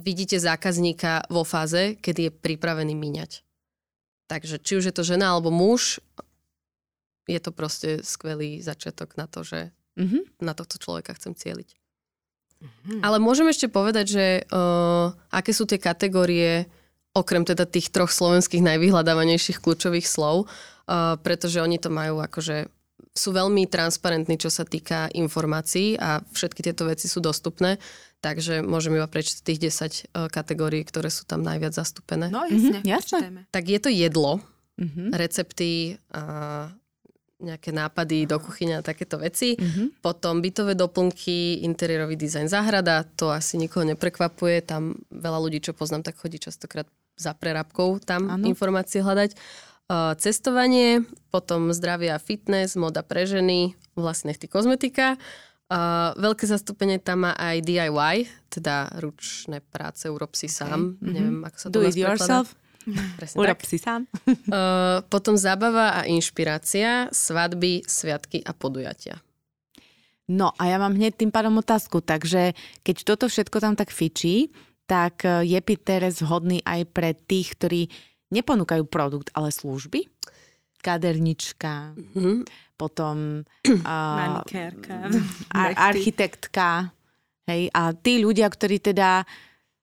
[0.00, 3.42] vidíte zákazníka vo fáze, kedy je pripravený míňať.
[4.30, 5.98] Takže či už je to žena alebo muž,
[7.26, 10.42] je to proste skvelý začiatok na to, že mm-hmm.
[10.42, 11.78] na tohto človeka chcem cieliť.
[12.60, 13.00] Mm-hmm.
[13.06, 16.66] Ale môžem ešte povedať, že uh, aké sú tie kategórie,
[17.14, 22.68] okrem teda tých troch slovenských najvyhľadávanejších kľúčových slov, uh, pretože oni to majú akože
[23.10, 27.82] sú veľmi transparentní, čo sa týka informácií a všetky tieto veci sú dostupné.
[28.20, 29.96] Takže môžem iba prečítať tých 10 uh, e,
[30.28, 32.28] kategórií, ktoré sú tam najviac zastúpené.
[32.28, 33.48] No jasne, mm-hmm, jasne.
[33.48, 34.44] Tak je to jedlo,
[34.76, 35.08] mm-hmm.
[35.16, 36.68] recepty, uh,
[37.40, 39.56] nejaké nápady do kuchyne a takéto veci.
[39.56, 40.04] Mm-hmm.
[40.04, 44.60] Potom bytové doplnky, interiérový dizajn záhrada, to asi nikoho neprekvapuje.
[44.68, 46.84] Tam veľa ľudí, čo poznám, tak chodí častokrát
[47.20, 48.44] za prerábkou tam ano.
[48.48, 49.36] informácie hľadať.
[50.22, 51.02] Cestovanie,
[51.34, 55.18] potom zdravie a fitness, moda pre ženy, vlastne ty kozmetika
[55.70, 60.98] Uh, veľké zastúpenie tam má aj DIY, teda ručné práce, urob si sám.
[60.98, 61.12] Mm-hmm.
[61.14, 62.58] Neviem, ako sa to Do it yourself.
[63.22, 63.70] Presne urob tak.
[63.70, 64.02] si sám.
[64.26, 69.22] uh, potom zábava a inšpirácia, svadby, sviatky a podujatia.
[70.26, 74.50] No a ja mám hneď tým pádom otázku, takže keď toto všetko tam tak fičí,
[74.86, 77.90] tak e, je Pinterest vhodný aj pre tých, ktorí
[78.30, 80.06] neponúkajú produkt, ale služby?
[80.80, 83.44] Kadernička, mm-hmm potom
[83.84, 84.40] uh,
[85.52, 86.96] ar- architektka.
[87.44, 89.28] Hej, a tí ľudia, ktorí teda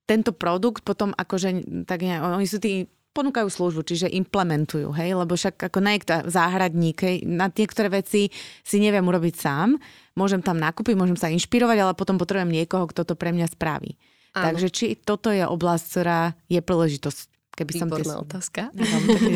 [0.10, 5.34] tento produkt potom akože, tak ne, oni sú tí, ponúkajú službu, čiže implementujú, hej, lebo
[5.34, 8.30] však ako niekto záhradník, hej, na niektoré veci
[8.62, 9.74] si neviem urobiť sám,
[10.14, 13.98] môžem tam nakúpiť, môžem sa inšpirovať, ale potom potrebujem niekoho, kto to pre mňa spraví.
[14.38, 14.54] Áno.
[14.54, 17.28] Takže či toto je oblasť, ktorá je príležitosť,
[17.58, 17.98] keby Výborná som...
[17.98, 18.62] Výborná otázka.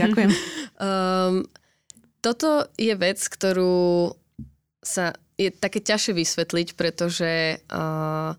[0.05, 0.29] ďakujem.
[0.77, 1.41] um,
[2.21, 4.13] Toto je vec, ktorú
[4.85, 8.37] sa je také ťažšie vysvetliť, pretože uh,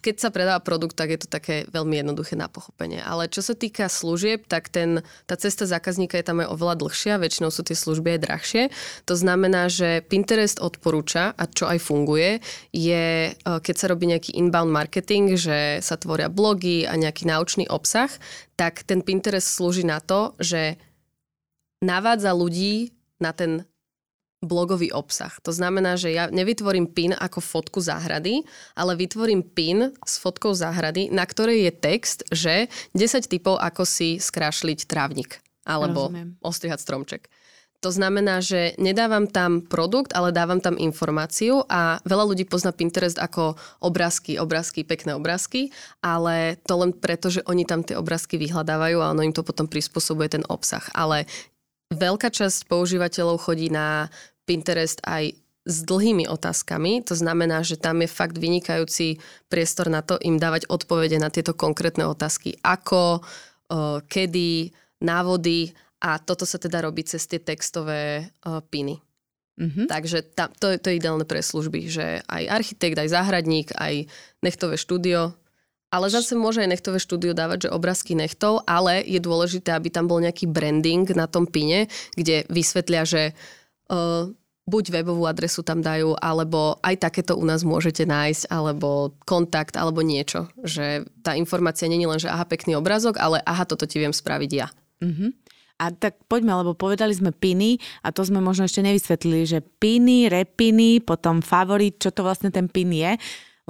[0.00, 3.00] keď sa predáva produkt, tak je to také veľmi jednoduché na pochopenie.
[3.04, 7.20] Ale čo sa týka služieb, tak ten, tá cesta zákazníka je tam aj oveľa dlhšia,
[7.20, 8.62] väčšinou sú tie služby aj drahšie.
[9.06, 12.40] To znamená, že Pinterest odporúča, a čo aj funguje,
[12.72, 17.68] je, e, keď sa robí nejaký inbound marketing, že sa tvoria blogy a nejaký naučný
[17.68, 18.10] obsah,
[18.56, 20.80] tak ten Pinterest slúži na to, že
[21.80, 23.64] navádza ľudí na ten
[24.40, 25.36] blogový obsah.
[25.44, 28.40] To znamená, že ja nevytvorím pin ako fotku záhrady,
[28.72, 34.16] ale vytvorím pin s fotkou záhrady, na ktorej je text, že 10 typov, ako si
[34.16, 36.40] skrášliť trávnik alebo Rozumiem.
[36.40, 37.28] ostrihať stromček.
[37.80, 43.16] To znamená, že nedávam tam produkt, ale dávam tam informáciu a veľa ľudí pozná Pinterest
[43.16, 45.72] ako obrázky, obrázky, pekné obrázky,
[46.04, 49.64] ale to len preto, že oni tam tie obrázky vyhľadávajú a ono im to potom
[49.64, 50.84] prispôsobuje ten obsah.
[50.92, 51.24] Ale
[51.90, 54.10] veľká časť používateľov chodí na
[54.46, 55.34] Pinterest aj
[55.66, 57.04] s dlhými otázkami.
[57.04, 59.20] To znamená, že tam je fakt vynikajúci
[59.52, 62.56] priestor na to im dávať odpovede na tieto konkrétne otázky.
[62.64, 63.20] Ako,
[64.08, 64.72] kedy,
[65.04, 68.32] návody a toto sa teda robí cez tie textové
[68.72, 68.98] piny.
[69.60, 69.86] Mm-hmm.
[69.92, 74.08] Takže tam, to, to je ideálne pre služby, že aj architekt, aj záhradník, aj
[74.40, 75.36] nechtové štúdio.
[75.90, 80.06] Ale zase môže aj nechtové štúdio dávať, že obrázky nechtov, ale je dôležité, aby tam
[80.06, 83.34] bol nejaký branding na tom pine, kde vysvetlia, že
[83.90, 84.30] uh,
[84.70, 90.06] buď webovú adresu tam dajú, alebo aj takéto u nás môžete nájsť, alebo kontakt, alebo
[90.06, 90.46] niečo.
[90.62, 94.50] Že tá informácia není len, že aha, pekný obrázok, ale aha, toto ti viem spraviť
[94.54, 94.70] ja.
[95.02, 95.30] Mm-hmm.
[95.80, 100.28] A tak poďme, lebo povedali sme piny a to sme možno ešte nevysvetlili, že piny,
[100.28, 103.16] repiny, potom favorit, čo to vlastne ten pin je,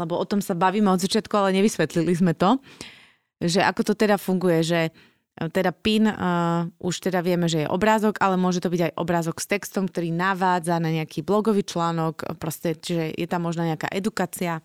[0.01, 2.57] lebo o tom sa bavíme od začiatku, ale nevysvetlili sme to,
[3.41, 4.81] že ako to teda funguje, že
[5.49, 9.41] teda PIN uh, už teda vieme, že je obrázok, ale môže to byť aj obrázok
[9.41, 14.61] s textom, ktorý navádza na nejaký blogový článok, proste, čiže je tam možno nejaká edukácia.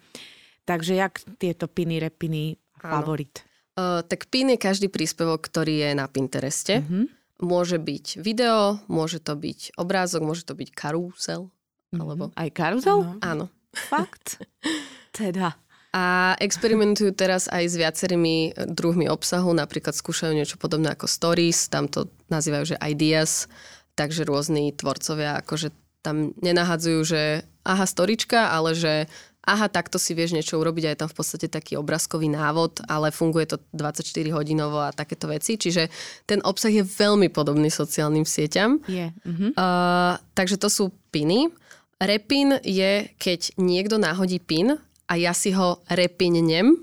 [0.68, 3.48] Takže jak tieto piny, repiny, favorit?
[3.80, 6.84] Uh, tak PIN je každý príspevok, ktorý je na Pintereste.
[6.84, 7.08] Uh-huh.
[7.40, 11.48] Môže byť video, môže to byť obrázok, môže to byť karúsel.
[11.48, 12.02] Uh-huh.
[12.04, 12.36] Alebo...
[12.36, 13.00] Aj karúsel?
[13.00, 13.20] Uh-huh.
[13.24, 13.48] Áno.
[13.72, 14.44] Fakt?
[15.16, 15.56] teda.
[15.96, 21.88] A experimentujú teraz aj s viacerými druhmi obsahu, napríklad skúšajú niečo podobné ako stories, tam
[21.88, 23.48] to nazývajú, že ideas,
[23.96, 25.72] takže rôzni tvorcovia akože
[26.04, 27.22] tam nenahadzujú, že
[27.64, 29.08] aha, storička, ale že
[29.46, 33.14] aha, takto si vieš niečo urobiť a je tam v podstate taký obrázkový návod, ale
[33.14, 35.56] funguje to 24 hodinovo a takéto veci.
[35.56, 35.88] Čiže
[36.26, 38.82] ten obsah je veľmi podobný sociálnym sieťam.
[38.90, 39.14] Je.
[39.14, 39.54] Mm-hmm.
[39.54, 41.54] Uh, takže to sú piny.
[42.02, 46.74] Repin je, keď niekto náhodí pin a ja si ho repinnem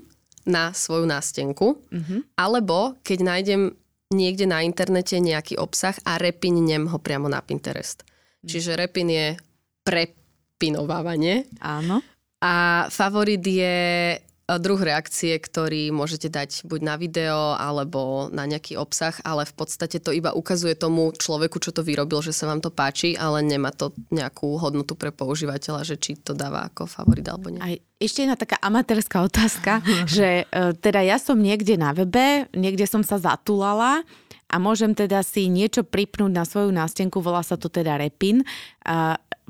[0.43, 1.79] na svoju nástenku.
[1.91, 2.19] Mm-hmm.
[2.35, 3.61] Alebo keď nájdem
[4.13, 8.05] niekde na internete nejaký obsah a repinnem ho priamo na Pinterest.
[8.43, 8.47] Mm.
[8.47, 9.27] Čiže repin je
[9.83, 11.49] prepinovávanie.
[11.63, 12.03] Áno.
[12.43, 13.75] A favorit je
[14.47, 20.03] druh reakcie, ktorý môžete dať buď na video alebo na nejaký obsah, ale v podstate
[20.03, 23.71] to iba ukazuje tomu človeku, čo to vyrobil, že sa vám to páči, ale nemá
[23.71, 27.63] to nejakú hodnotu pre používateľa, že či to dáva ako favorit alebo nie.
[27.63, 29.79] Aj ešte jedna taká amatérska otázka,
[30.11, 34.03] že e, teda ja som niekde na webe, niekde som sa zatulala
[34.51, 38.43] a môžem teda si niečo pripnúť na svoju nástenku, volá sa to teda repin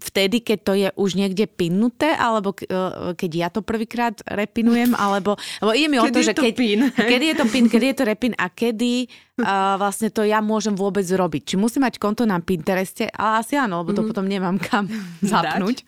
[0.03, 2.67] vtedy, keď to je už niekde pinnuté, alebo e,
[3.15, 6.79] keď ja to prvýkrát repinujem, alebo, alebo ide mi o to, že to keď, pin?
[7.11, 9.07] kedy je to pin, kedy je to repin a kedy
[9.39, 11.53] uh, vlastne to ja môžem vôbec robiť.
[11.53, 13.07] Či musím mať konto na Pintereste?
[13.09, 14.09] Ale asi áno, lebo to mm.
[14.11, 14.91] potom nemám kam
[15.23, 15.87] zapnúť.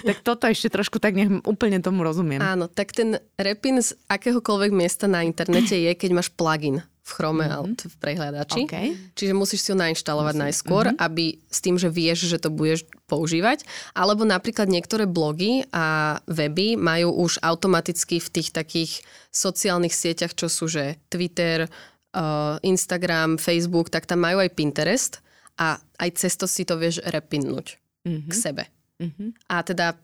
[0.00, 2.40] tak toto ešte trošku tak nech úplne tomu rozumiem.
[2.40, 7.40] Áno, tak ten repin z akéhokoľvek miesta na internete je, keď máš plugin v Chrome
[7.40, 7.56] mm-hmm.
[7.56, 8.60] alebo v prehľadači.
[8.68, 8.88] Okay.
[9.16, 10.44] Čiže musíš si ho nainštalovať Musím.
[10.44, 11.00] najskôr, mm-hmm.
[11.00, 13.64] aby s tým, že vieš, že to budeš používať.
[13.96, 19.00] Alebo napríklad niektoré blogy a weby majú už automaticky v tých takých
[19.32, 25.24] sociálnych sieťach, čo sú že Twitter, uh, Instagram, Facebook, tak tam majú aj Pinterest
[25.56, 28.28] a aj cesto si to vieš repinnúť mm-hmm.
[28.28, 28.64] k sebe.
[29.00, 29.28] Mm-hmm.
[29.48, 29.96] A teda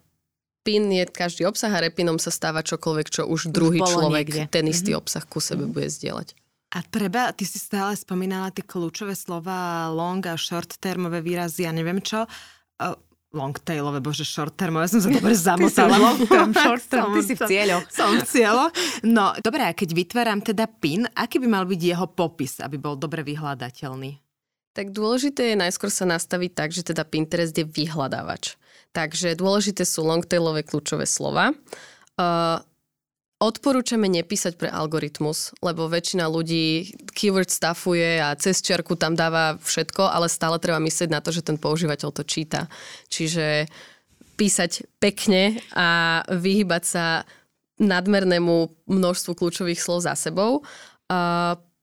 [0.64, 4.42] pin je každý obsah a repinom sa stáva čokoľvek, čo už druhý už človek niekde.
[4.48, 5.02] ten istý mm-hmm.
[5.04, 5.76] obsah ku sebe mm-hmm.
[5.76, 6.28] bude zdieľať.
[6.74, 11.72] A treba, ty si stále spomínala tie kľúčové slova long a short termové výrazy a
[11.72, 12.26] neviem čo.
[13.34, 15.98] Long tailové, bože, short termové, som sa dobre zamotala.
[16.02, 17.84] long term, short term, ty si v cieľoch.
[17.90, 18.70] Som v cieľoch.
[19.06, 22.98] No, dobre, a keď vytváram teda pin, aký by mal byť jeho popis, aby bol
[22.98, 24.18] dobre vyhľadateľný?
[24.74, 28.58] Tak dôležité je najskôr sa nastaviť tak, že teda Pinterest je vyhľadávač.
[28.90, 31.54] Takže dôležité sú longtailové kľúčové slova.
[32.18, 32.58] Uh,
[33.44, 40.00] Odporúčame nepísať pre algoritmus, lebo väčšina ľudí keyword stafuje a cez čiarku tam dáva všetko,
[40.00, 42.72] ale stále treba myslieť na to, že ten používateľ to číta.
[43.12, 43.68] Čiže
[44.40, 47.28] písať pekne a vyhybať sa
[47.76, 50.64] nadmernému množstvu kľúčových slov za sebou.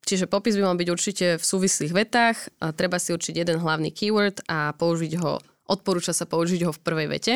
[0.02, 4.42] Čiže popis by mal byť určite v súvislých vetách, treba si určiť jeden hlavný keyword
[4.50, 5.38] a použiť ho,
[5.70, 7.34] odporúča sa použiť ho v prvej vete.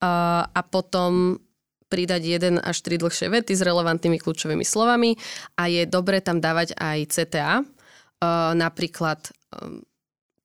[0.00, 1.36] A potom
[1.90, 5.18] pridať jeden až tri dlhšie vety s relevantnými kľúčovými slovami
[5.58, 7.66] a je dobre tam dávať aj CTA.
[8.20, 9.82] Uh, napríklad, um,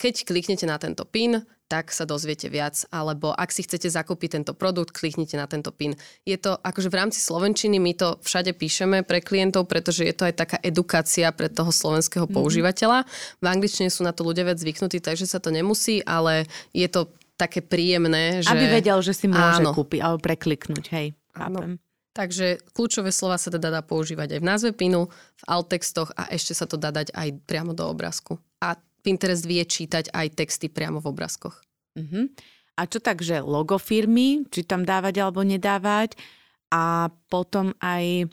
[0.01, 4.53] keď kliknete na tento pin, tak sa dozviete viac, alebo ak si chcete zakúpiť tento
[4.53, 5.97] produkt, kliknite na tento PIN.
[6.21, 10.29] Je to akože v rámci Slovenčiny, my to všade píšeme pre klientov, pretože je to
[10.29, 12.37] aj taká edukácia pre toho slovenského mm-hmm.
[12.37, 13.09] používateľa.
[13.41, 17.09] V angličtine sú na to ľudia viac zvyknutí, takže sa to nemusí, ale je to
[17.33, 18.53] také príjemné, že...
[18.53, 19.73] Aby vedel, že si môže áno.
[19.73, 21.17] kúpiť alebo prekliknúť, hej.
[21.35, 21.77] Áno.
[22.15, 26.55] Takže kľúčové slova sa teda dá používať aj v názve pinu, v alt-textoch a ešte
[26.55, 28.39] sa to dá dať aj priamo do obrázku.
[28.63, 31.59] A Pinterest vie čítať aj texty priamo v obrázkoch.
[31.99, 32.31] Uh-huh.
[32.79, 36.15] A čo tak, že logo firmy, či tam dávať alebo nedávať
[36.71, 38.27] a potom aj e,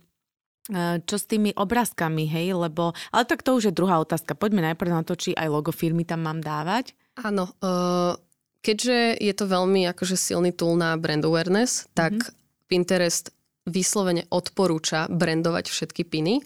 [1.02, 4.38] čo s tými obrázkami, hej, lebo, ale tak to už je druhá otázka.
[4.38, 6.94] Poďme najprv na to, či aj logo firmy tam mám dávať.
[7.18, 8.16] Áno, uh,
[8.62, 12.41] keďže je to veľmi akože silný tool na brand awareness, tak mm-hmm.
[12.72, 13.28] Pinterest
[13.68, 16.40] vyslovene odporúča brandovať všetky piny.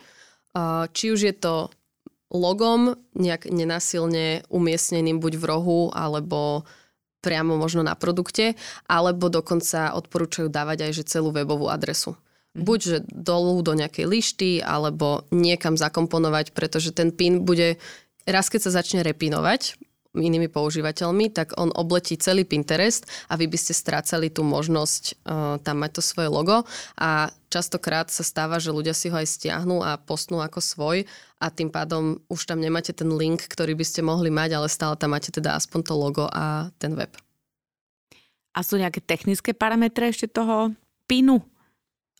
[0.90, 1.70] Či už je to
[2.34, 6.66] logom nejak nenasilne umiestneným buď v rohu, alebo
[7.22, 8.58] priamo možno na produkte,
[8.90, 12.18] alebo dokonca odporúčajú dávať aj že celú webovú adresu.
[12.58, 12.62] Mhm.
[12.66, 17.78] Buď že dolu do nejakej lišty, alebo niekam zakomponovať, pretože ten pin bude
[18.26, 19.78] raz keď sa začne repinovať,
[20.20, 25.56] inými používateľmi, tak on obletí celý Pinterest a vy by ste strácali tú možnosť uh,
[25.60, 26.64] tam mať to svoje logo
[26.96, 31.08] a častokrát sa stáva, že ľudia si ho aj stiahnu a postnú ako svoj
[31.40, 34.96] a tým pádom už tam nemáte ten link, ktorý by ste mohli mať, ale stále
[34.96, 37.12] tam máte teda aspoň to logo a ten web.
[38.56, 40.72] A sú nejaké technické parametre ešte toho
[41.04, 41.44] pinu?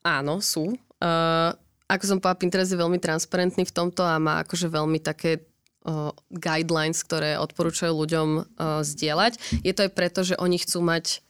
[0.04, 0.76] Áno, sú.
[1.00, 1.56] Uh,
[1.86, 5.45] ako som povedala, Pinterest je veľmi transparentný v tomto a má akože veľmi také
[6.34, 8.44] guidelines, ktoré odporúčajú ľuďom uh,
[8.82, 9.62] zdieľať.
[9.62, 11.22] Je to aj preto, že oni chcú mať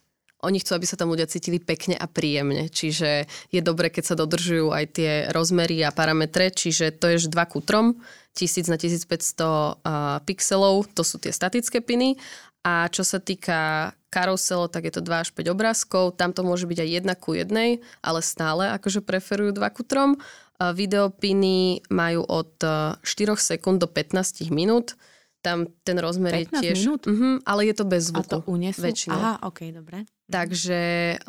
[0.44, 2.68] oni chcú, aby sa tam ľudia cítili pekne a príjemne.
[2.68, 6.52] Čiže je dobre, keď sa dodržujú aj tie rozmery a parametre.
[6.52, 7.96] Čiže to je 2 ku 3,
[8.36, 12.20] 1000 na 1500 uh, pixelov, to sú tie statické piny.
[12.66, 16.18] A čo sa týka karuselo, tak je to 2 až 5 obrázkov.
[16.18, 20.20] Tam to môže byť aj 1 ku 1, ale stále akože preferujú 2 ku 3
[20.60, 24.96] Videopiny majú od 4 e, sekúnd do 15 minút.
[25.44, 26.76] Tam ten rozmer je tiež...
[26.80, 27.02] minút?
[27.06, 28.40] Uh-huh, ale je to bez zvuku.
[28.40, 28.82] A to unesú?
[28.82, 29.14] Väčšinou.
[29.14, 30.08] Aha, ok, dobre.
[30.26, 30.80] Takže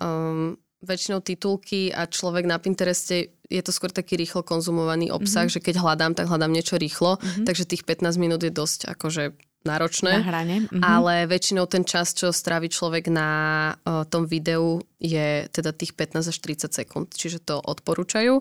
[0.01, 5.61] um, väčšinou titulky a človek na Pintereste je to skôr taký rýchlo konzumovaný obsah, mm-hmm.
[5.61, 7.45] že keď hľadám, tak hľadám niečo rýchlo, mm-hmm.
[7.45, 9.37] takže tých 15 minút je dosť akože
[9.67, 10.11] náročné.
[10.21, 10.55] Na hrane.
[10.67, 10.83] Mm-hmm.
[10.83, 13.29] Ale väčšinou ten čas, čo strávi človek na
[13.75, 17.07] uh, tom videu, je teda tých 15 až 30 sekúnd.
[17.11, 18.39] Čiže to odporúčajú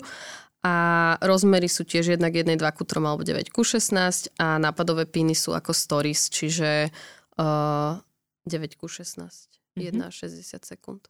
[0.67, 0.73] a
[1.23, 5.39] rozmery sú tiež jednak 1, 2 ku 3 alebo 9 ku 16 a nápadové píny
[5.39, 6.91] sú ako stories, čiže
[7.39, 7.95] uh,
[8.51, 9.95] 9 ku 16, mm-hmm.
[9.95, 11.07] 1 až 60 sekúnd.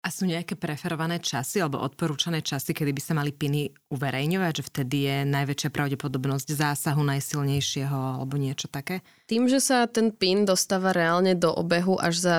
[0.00, 4.64] A sú nejaké preferované časy alebo odporúčané časy, kedy by sa mali piny uverejňovať, že
[4.64, 9.04] vtedy je najväčšia pravdepodobnosť zásahu najsilnejšieho alebo niečo také?
[9.28, 12.36] Tým, že sa ten pin dostáva reálne do obehu až za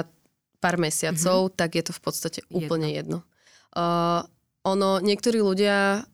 [0.64, 1.58] pár mesiacov, mm-hmm.
[1.60, 3.22] tak je to v podstate úplne jedno.
[3.22, 3.30] jedno.
[3.76, 4.26] Uh,
[4.66, 6.06] ono, niektorí ľudia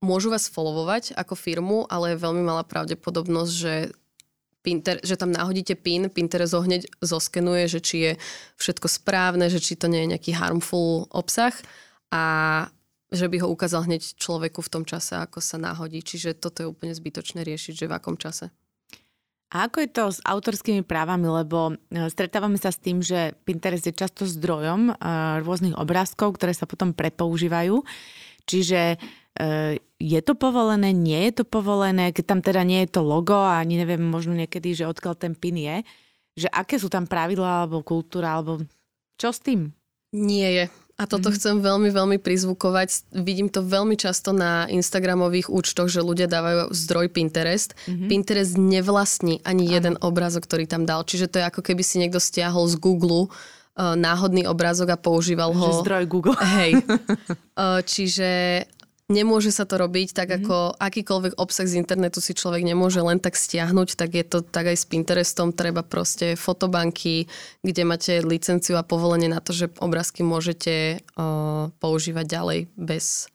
[0.00, 3.74] môžu vás followovať ako firmu, ale je veľmi malá pravdepodobnosť, že
[4.60, 8.12] Pinter, že tam náhodíte PIN, Pinterest ho hneď zoskenuje, že či je
[8.60, 11.56] všetko správne, že či to nie je nejaký harmful obsah
[12.12, 12.22] a
[13.10, 16.04] že by ho ukázal hneď človeku v tom čase, ako sa náhodí.
[16.04, 18.52] Čiže toto je úplne zbytočné riešiť, že v akom čase.
[19.50, 23.82] A ako je to s autorskými právami, lebo e, stretávame sa s tým, že Pinterest
[23.82, 25.02] je často zdrojom e,
[25.42, 27.82] rôznych obrázkov, ktoré sa potom prepoužívajú.
[28.50, 28.98] Čiže
[29.38, 33.36] E, je to povolené, nie je to povolené, keď tam teda nie je to logo
[33.36, 35.76] a ani neviem možno niekedy, že odkiaľ ten pin je,
[36.34, 38.64] že aké sú tam pravidlá alebo kultúra, alebo
[39.20, 39.70] čo s tým?
[40.10, 40.64] Nie je.
[41.00, 41.34] A toto mm.
[41.40, 43.16] chcem veľmi, veľmi prizvukovať.
[43.24, 47.72] Vidím to veľmi často na Instagramových účtoch, že ľudia dávajú zdroj Pinterest.
[47.88, 48.08] Mm-hmm.
[48.10, 49.80] Pinterest nevlastní ani Aha.
[49.80, 51.08] jeden obrázok, ktorý tam dal.
[51.08, 53.32] Čiže to je ako keby si niekto stiahol z Google
[53.76, 55.66] uh, náhodný obrázok a používal ho.
[55.70, 56.38] Že zdroj Google.
[56.58, 56.82] Hej.
[57.54, 58.64] Uh, čiže
[59.10, 60.46] Nemôže sa to robiť tak, mm-hmm.
[60.46, 64.70] ako akýkoľvek obsah z internetu si človek nemôže len tak stiahnuť, tak je to tak
[64.70, 65.50] aj s Pinterestom.
[65.50, 67.26] Treba proste fotobanky,
[67.58, 73.26] kde máte licenciu a povolenie na to, že obrázky môžete uh, používať ďalej bez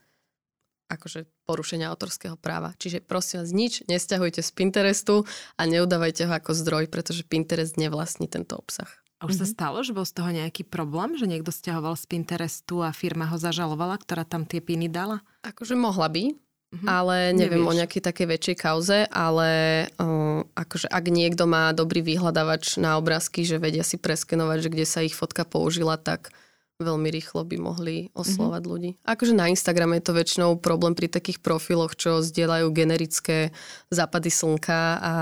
[0.87, 2.71] akože porušenia autorského práva.
[2.79, 5.27] Čiže prosím vás, nič nestiahujte z Pinterestu
[5.59, 8.87] a neudávajte ho ako zdroj, pretože Pinterest nevlastní tento obsah.
[9.19, 9.39] A už mm-hmm.
[9.39, 9.53] sa mhm.
[9.55, 13.39] stalo, že bol z toho nejaký problém, že niekto stiahoval z Pinterestu a firma ho
[13.39, 15.23] zažalovala, ktorá tam tie piny dala?
[15.47, 16.87] Akože mohla by, mm-hmm.
[16.87, 17.71] ale neviem Nevieš.
[17.71, 19.49] o nejakej takej väčšej kauze, ale
[19.95, 24.85] uh, akože ak niekto má dobrý vyhľadávač na obrázky, že vedia si preskenovať, že kde
[24.85, 26.35] sa ich fotka použila, tak
[26.83, 28.73] veľmi rýchlo by mohli oslovať mm-hmm.
[28.75, 28.91] ľudí.
[29.07, 33.55] Akože na Instagrame je to väčšinou problém pri takých profiloch, čo zdieľajú generické
[33.87, 35.13] západy slnka a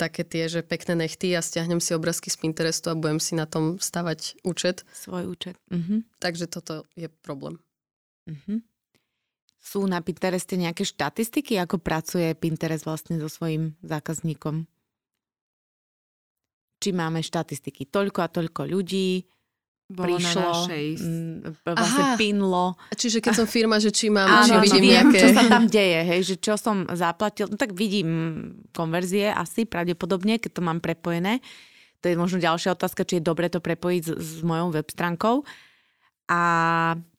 [0.00, 3.44] také tie, že pekné nechty a stiahnem si obrázky z Pinterestu a budem si na
[3.44, 4.88] tom stavať účet.
[4.96, 5.60] Svoj účet.
[5.68, 6.16] Mm-hmm.
[6.16, 7.60] Takže toto je problém.
[8.24, 8.64] Mm-hmm.
[9.60, 14.64] Sú na Pintereste nejaké štatistiky, ako pracuje Pinterest vlastne so svojím zákazníkom?
[16.80, 17.92] Či máme štatistiky?
[17.92, 19.28] Toľko a toľko ľudí,
[19.90, 20.86] bolo prišlo, na našej...
[21.66, 22.16] vlastne Aha.
[22.16, 22.78] pinlo.
[22.94, 25.18] Čiže keď som firma, že či mám, Áno, či vidím viem, nejaké...
[25.18, 28.08] čo sa tam deje, hej, že čo som zaplatil, no tak vidím
[28.70, 31.42] konverzie asi pravdepodobne, keď to mám prepojené.
[32.00, 35.42] To je možno ďalšia otázka, či je dobre to prepojiť s, s mojou web stránkou.
[36.30, 36.42] A,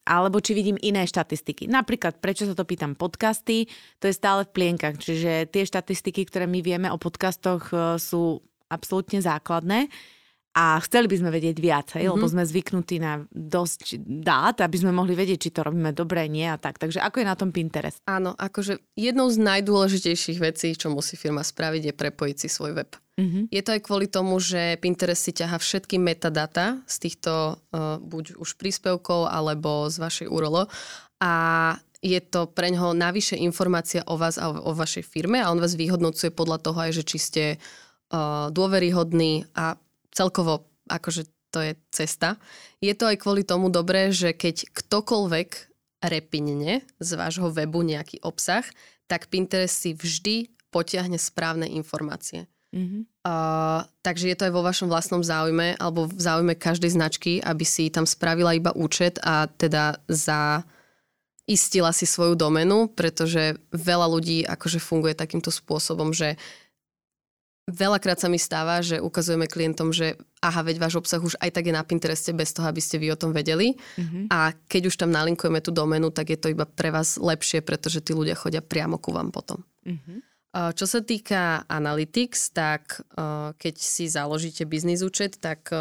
[0.07, 1.67] alebo či vidím iné štatistiky.
[1.67, 3.67] Napríklad, prečo sa to pýtam, podcasty,
[3.99, 8.39] to je stále v plienkach, čiže tie štatistiky, ktoré my vieme o podcastoch e, sú
[8.71, 9.91] absolútne základné
[10.51, 12.19] a chceli by sme vedieť viac, hej, mm-hmm.
[12.19, 16.43] lebo sme zvyknutí na dosť dát, aby sme mohli vedieť, či to robíme dobre, nie
[16.43, 16.75] a tak.
[16.75, 18.03] Takže ako je na tom Pinterest?
[18.03, 22.91] Áno, akože jednou z najdôležitejších vecí, čo musí firma spraviť, je prepojiť si svoj web.
[23.15, 23.43] Mm-hmm.
[23.47, 28.35] Je to aj kvôli tomu, že Pinterest si ťaha všetky metadata z týchto uh, buď
[28.35, 30.67] už príspevkov alebo z vašej URL
[31.23, 31.33] a
[32.01, 35.61] je to pre ňoho navyše informácia o vás a o, o vašej firme a on
[35.61, 39.77] vás vyhodnocuje podľa toho aj, že či ste uh, dôveryhodní a
[40.11, 42.39] celkovo akože to je cesta.
[42.79, 45.49] Je to aj kvôli tomu dobré, že keď ktokoľvek
[46.01, 48.63] repinne z vášho webu nejaký obsah,
[49.05, 52.47] tak Pinterest si vždy potiahne správne informácie.
[52.71, 53.03] Mm-hmm.
[53.27, 57.67] Uh, takže je to aj vo vašom vlastnom záujme alebo v záujme každej značky, aby
[57.67, 60.63] si tam spravila iba účet a teda za
[61.43, 66.39] istila si svoju domenu, pretože veľa ľudí akože funguje takýmto spôsobom, že
[67.69, 71.69] Veľakrát sa mi stáva, že ukazujeme klientom, že aha, veď váš obsah už aj tak
[71.69, 73.77] je na Pintereste bez toho, aby ste vy o tom vedeli.
[73.77, 74.33] Mm-hmm.
[74.33, 78.01] A keď už tam nalinkujeme tú doménu, tak je to iba pre vás lepšie, pretože
[78.01, 79.61] tí ľudia chodia priamo ku vám potom.
[79.85, 80.19] Mm-hmm.
[80.51, 83.07] Čo sa týka Analytics, tak
[83.55, 85.71] keď si založíte biznis účet, tak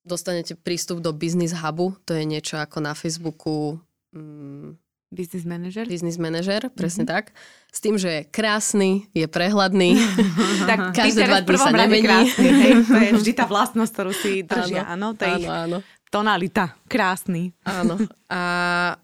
[0.00, 1.92] dostanete prístup do Business Hubu.
[2.08, 3.76] To je niečo ako na Facebooku
[4.16, 4.80] mm,
[5.10, 5.90] Business manager?
[5.90, 7.14] Business manager, presne mm-hmm.
[7.18, 7.34] tak.
[7.74, 9.98] S tým, že je krásny, je prehľadný.
[10.70, 12.06] tak každé dva dní sa nemení.
[12.06, 12.72] Krásny, hej?
[12.94, 14.86] To je vždy tá vlastnosť, ktorú si držia.
[14.86, 15.78] Áno, áno, to áno, áno.
[16.14, 16.78] tonalita.
[16.86, 17.50] Krásny.
[17.66, 17.98] Áno.
[18.30, 18.42] A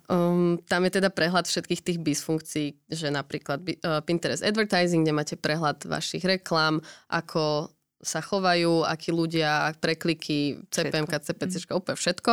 [0.06, 5.10] um, tam je teda prehľad všetkých tých BIS funkcií, že napríklad uh, Pinterest Advertising, kde
[5.10, 6.78] máte prehľad vašich reklám,
[7.10, 11.74] ako sa chovajú, akí ľudia, prekliky, CPM, CPC, mm.
[11.74, 12.32] úplne všetko.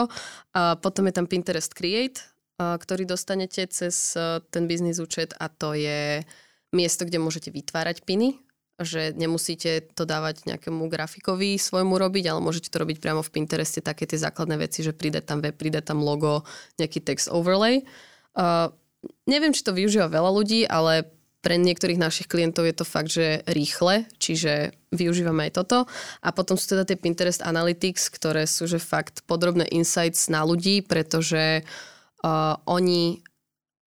[0.54, 2.22] A potom je tam Pinterest Create,
[2.58, 4.14] ktorý dostanete cez
[4.54, 6.22] ten biznis účet a to je
[6.74, 8.42] miesto, kde môžete vytvárať piny,
[8.82, 13.86] že nemusíte to dávať nejakému grafikovi svojmu robiť, ale môžete to robiť priamo v Pintereste,
[13.86, 16.42] také tie základné veci, že príde tam web, príde tam logo,
[16.82, 17.86] nejaký text overlay.
[18.34, 18.74] Uh,
[19.30, 21.06] neviem, či to využíva veľa ľudí, ale
[21.46, 25.86] pre niektorých našich klientov je to fakt, že rýchle, čiže využívame aj toto.
[26.24, 30.82] A potom sú teda tie Pinterest Analytics, ktoré sú že fakt podrobné insights na ľudí,
[30.82, 31.93] pretože uh,
[32.24, 33.22] uh, oni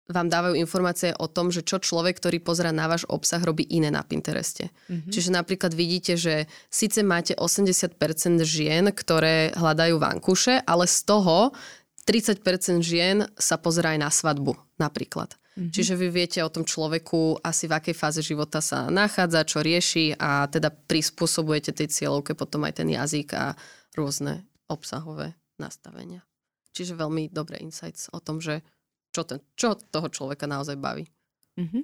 [0.08, 3.92] vám dávajú informácie o tom, že čo človek, ktorý pozera na váš obsah, robí iné
[3.92, 4.72] na Pintereste.
[4.88, 5.12] Mm-hmm.
[5.12, 8.00] Čiže napríklad vidíte, že síce máte 80%
[8.48, 11.52] žien, ktoré hľadajú vankuše, ale z toho
[12.08, 15.36] 30% žien sa pozerá aj na svadbu napríklad.
[15.36, 15.74] Mm-hmm.
[15.76, 20.16] Čiže vy viete o tom človeku asi v akej fáze života sa nachádza, čo rieši
[20.16, 23.58] a teda prispôsobujete tej cieľovke potom aj ten jazyk a
[23.98, 26.24] rôzne obsahové nastavenia.
[26.78, 28.62] Čiže veľmi dobré insights o tom, že
[29.10, 31.10] čo, ten, čo toho človeka naozaj baví.
[31.58, 31.84] Mm-hmm.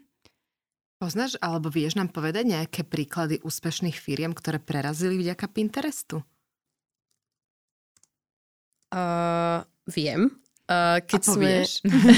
[1.02, 6.22] Poznáš alebo vieš nám povedať nejaké príklady úspešných firiem, ktoré prerazili vďaka Pinterestu?
[8.94, 10.30] Uh, viem.
[10.70, 11.70] Uh, keď A povieš?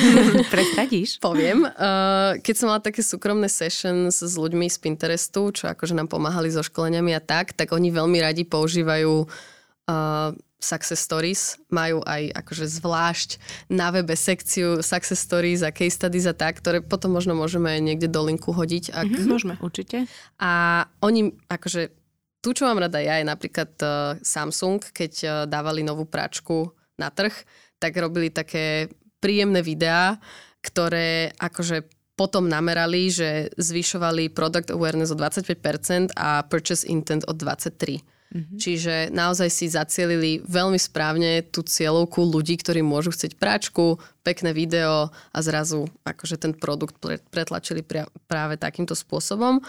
[0.76, 1.24] Sme...
[1.24, 1.64] Poviem.
[1.64, 6.52] Uh, keď som mala také súkromné sessions s ľuďmi z Pinterestu, čo akože nám pomáhali
[6.52, 10.30] so školeniami a tak, tak oni veľmi radi používajú uh,
[10.66, 13.30] success stories, majú aj akože zvlášť
[13.70, 18.10] na webe sekciu success stories a case studies a tak, ktoré potom možno môžeme niekde
[18.10, 18.90] do linku hodiť.
[18.98, 19.06] Ak...
[19.06, 20.10] Mm-hmm, môžeme, určite.
[20.42, 21.94] A oni akože
[22.42, 27.10] tu, čo mám rada ja, je napríklad uh, Samsung, keď uh, dávali novú práčku na
[27.14, 27.34] trh,
[27.78, 30.22] tak robili také príjemné videá,
[30.62, 38.15] ktoré akože potom namerali, že zvyšovali product awareness o 25% a purchase intent o 23%.
[38.36, 38.60] Mm-hmm.
[38.60, 43.96] Čiže naozaj si zacielili veľmi správne tú cieľovku ľudí, ktorí môžu chcieť práčku,
[44.28, 47.00] pekné video a zrazu akože ten produkt
[47.32, 47.80] pretlačili
[48.28, 49.64] práve takýmto spôsobom.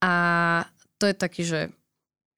[0.00, 0.14] A
[0.96, 1.60] to je taký, že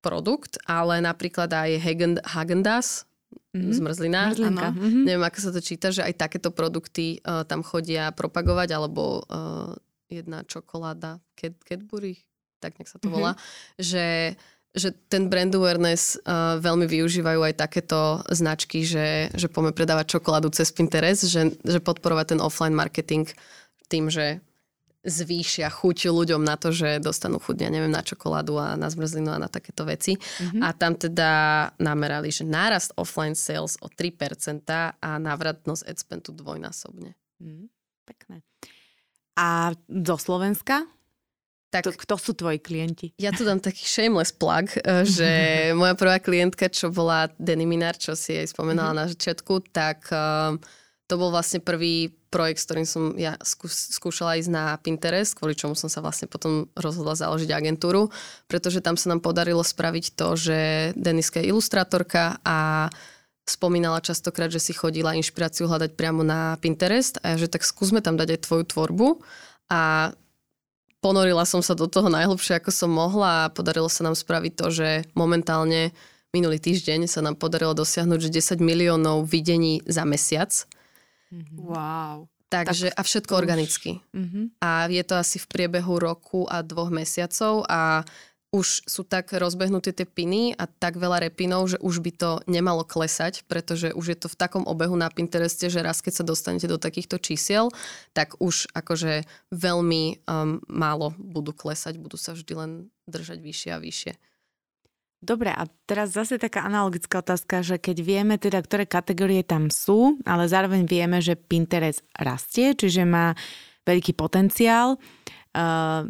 [0.03, 1.79] produkt, ale napríklad aj
[2.26, 3.07] Hagendas,
[3.55, 3.70] mm-hmm.
[3.79, 4.22] zmrzlina.
[4.35, 4.68] Zmrzlinka.
[4.74, 5.03] Mm-hmm.
[5.07, 9.79] Neviem, ako sa to číta, že aj takéto produkty uh, tam chodia propagovať, alebo uh,
[10.11, 12.18] jedna čokoláda, Cadbury,
[12.59, 13.14] tak nech sa to mm-hmm.
[13.14, 13.33] volá,
[13.79, 14.35] že
[14.79, 20.49] že ten brand awareness uh, veľmi využívajú aj takéto značky, že, že poďme predávať čokoládu
[20.55, 23.26] cez Pinterest, že, že podporovať ten offline marketing
[23.91, 24.39] tým, že
[25.07, 29.31] zvýšia chuť ľuďom na to, že dostanú chuť, ja neviem, na čokoládu a na zmrzlinu
[29.31, 30.18] a na takéto veci.
[30.18, 30.61] Mm-hmm.
[30.61, 31.31] A tam teda
[31.79, 34.68] namerali, že nárast offline sales o 3%
[34.99, 37.14] a návratnosť adspendu dvojnásobne.
[37.39, 37.70] Mm,
[38.05, 38.43] pekné.
[39.39, 40.83] A do Slovenska?
[41.69, 43.12] Tak, to, kto sú tvoji klienti?
[43.21, 45.31] Ja tu dám taký shameless plug, eh, že
[45.81, 49.05] moja prvá klientka, čo bola Denny Minar, čo si jej spomenala mm-hmm.
[49.05, 50.57] na začiatku, tak uh,
[51.09, 53.37] to bol vlastne prvý projekt, s ktorým som ja
[53.73, 58.12] skúšala ísť na Pinterest, kvôli čomu som sa vlastne potom rozhodla založiť agentúru,
[58.45, 60.59] pretože tam sa nám podarilo spraviť to, že
[60.93, 62.89] Deniska je ilustrátorka a
[63.49, 68.21] spomínala častokrát, že si chodila inšpiráciu hľadať priamo na Pinterest a že tak skúsme tam
[68.21, 69.09] dať aj tvoju tvorbu
[69.73, 70.12] a
[70.99, 74.66] ponorila som sa do toho najhlbšie, ako som mohla a podarilo sa nám spraviť to,
[74.70, 75.94] že momentálne
[76.34, 80.51] minulý týždeň sa nám podarilo dosiahnuť, že 10 miliónov videní za mesiac.
[81.30, 81.55] Mhm.
[81.57, 82.28] Wow.
[82.49, 83.40] Takže, a všetko už.
[83.44, 84.01] organicky.
[84.16, 84.44] Mm-hmm.
[84.64, 88.09] A je to asi v priebehu roku a dvoch mesiacov a
[88.49, 92.80] už sú tak rozbehnuté tie piny a tak veľa repinov, že už by to nemalo
[92.80, 96.64] klesať, pretože už je to v takom obehu na Pintereste, že raz keď sa dostanete
[96.64, 97.68] do takýchto čísiel,
[98.16, 102.70] tak už akože veľmi um, málo budú klesať, budú sa vždy len
[103.05, 104.12] držať vyššie a vyššie.
[105.18, 110.14] Dobre, a teraz zase taká analogická otázka, že keď vieme teda, ktoré kategórie tam sú,
[110.22, 113.34] ale zároveň vieme, že Pinterest rastie, čiže má
[113.82, 116.07] veľký potenciál, uh,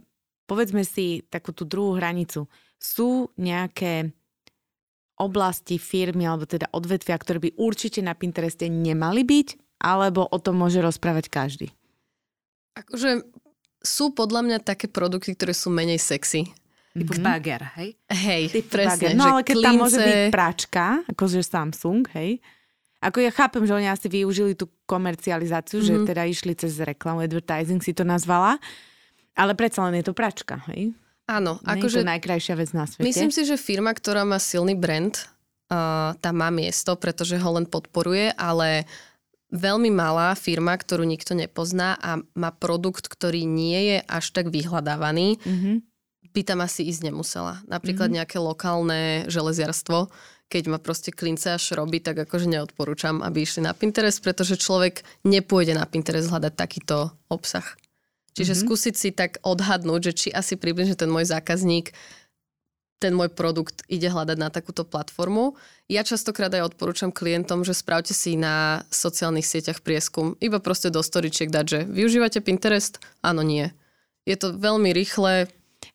[0.49, 2.49] povedzme si takú tú druhú hranicu.
[2.81, 4.17] Sú nejaké
[5.19, 10.59] oblasti, firmy alebo teda odvetvia, ktoré by určite na Pintereste nemali byť, alebo o tom
[10.59, 11.69] môže rozprávať každý?
[12.79, 13.27] Akože
[13.83, 16.47] sú podľa mňa také produkty, ktoré sú menej sexy.
[16.95, 17.27] Typu mm-hmm.
[17.27, 17.89] bager, hej?
[18.11, 19.15] Hej, Typ presne.
[19.15, 19.19] Bager.
[19.19, 19.67] No ale keď klince...
[19.69, 22.43] tam môže byť pračka, akože Samsung, hej?
[22.99, 26.03] Ako ja chápem, že oni asi využili tú komercializáciu, mm-hmm.
[26.03, 28.59] že teda išli cez reklamu, advertising si to nazvala,
[29.39, 30.91] ale predsa len je to pračka, hej?
[31.31, 31.63] Áno.
[31.63, 33.07] Nie akože, je to najkrajšia vec na svete.
[33.07, 35.15] Myslím si, že firma, ktorá má silný brand,
[35.71, 38.89] uh, tam má miesto, pretože ho len podporuje, ale
[39.53, 45.41] veľmi malá firma, ktorú nikto nepozná a má produkt, ktorý nie je až tak vyhľadávaný,
[45.41, 45.77] mm-hmm.
[46.33, 47.61] by tam asi ísť nemusela.
[47.65, 48.19] Napríklad mm-hmm.
[48.25, 50.13] nejaké lokálne železiarstvo,
[50.49, 55.05] keď ma proste klince až robí, tak akože neodporúčam, aby išli na Pinterest, pretože človek
[55.29, 57.77] nepôjde na Pinterest hľadať takýto obsah.
[58.39, 58.71] Čiže mm-hmm.
[58.71, 61.91] skúsiť si tak odhadnúť, že či asi približne ten môj zákazník
[62.99, 65.55] ten môj produkt ide hľadať na takúto platformu.
[65.87, 70.35] Ja častokrát aj odporúčam klientom, že spravte si na sociálnych sieťach prieskum.
[70.43, 72.99] Iba proste do storičiek dať, že využívate Pinterest?
[73.23, 73.71] Áno, nie.
[74.27, 75.47] Je to veľmi rýchle,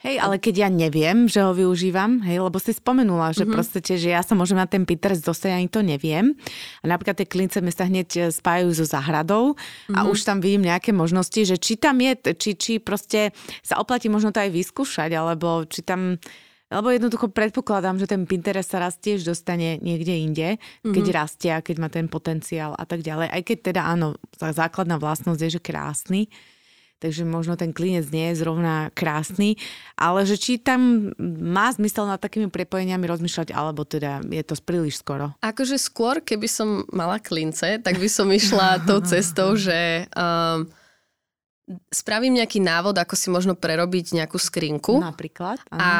[0.04, 3.56] Hej, ale keď ja neviem, že ho využívam, hej, lebo si spomenula, že mm-hmm.
[3.56, 6.36] proste, že ja sa môžem na ten Pinterest dostať, ani to neviem.
[6.84, 9.96] A napríklad tie klince mi sa hneď e, spájajú so záhradou mm-hmm.
[9.96, 10.08] a mhm.
[10.12, 13.32] už tam vidím nejaké možnosti, že či tam je, či, či proste
[13.64, 16.20] sa oplatí možno to aj vyskúšať, alebo či tam...
[16.68, 20.48] Lebo jednoducho predpokladám, že ten Pinterest sa raz tiež dostane niekde inde,
[20.84, 21.16] keď mm-hmm.
[21.16, 23.32] rastie a keď má ten potenciál a tak ďalej.
[23.32, 26.28] Aj keď teda áno, základná vlastnosť je, že krásny,
[27.04, 29.60] takže možno ten klinec nie je zrovna krásny,
[30.00, 35.04] ale že či tam má zmysel nad takými prepojeniami rozmýšľať, alebo teda je to príliš
[35.04, 35.36] skoro?
[35.44, 40.64] Akože skôr, keby som mala klince, tak by som išla tou cestou, že um,
[41.92, 45.04] spravím nejaký návod, ako si možno prerobiť nejakú skrinku.
[45.04, 45.60] Napríklad.
[45.68, 45.84] Áno.
[45.84, 45.92] A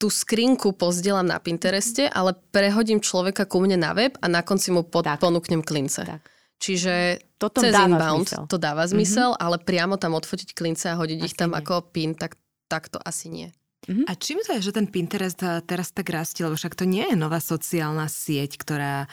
[0.00, 4.72] tú skrinku pozdielam na Pintereste, ale prehodím človeka ku mne na web a na konci
[4.72, 6.08] mu pod, ponúknem klince.
[6.08, 6.39] Tak.
[6.60, 8.44] Čiže Toto cez dáva inbound zmysel.
[8.44, 8.90] to dáva mhm.
[8.92, 9.44] zmysel, mm-hmm.
[9.48, 11.58] ale priamo tam odfotiť klince a hodiť asi ich tam nie.
[11.64, 12.36] ako pin, tak,
[12.68, 13.48] tak to asi nie.
[13.88, 14.06] Mm-hmm.
[14.06, 16.44] A čím to je, že ten Pinterest eh, teraz tak rastie?
[16.44, 19.08] Lebo však to nie je nová sociálna sieť, ktorá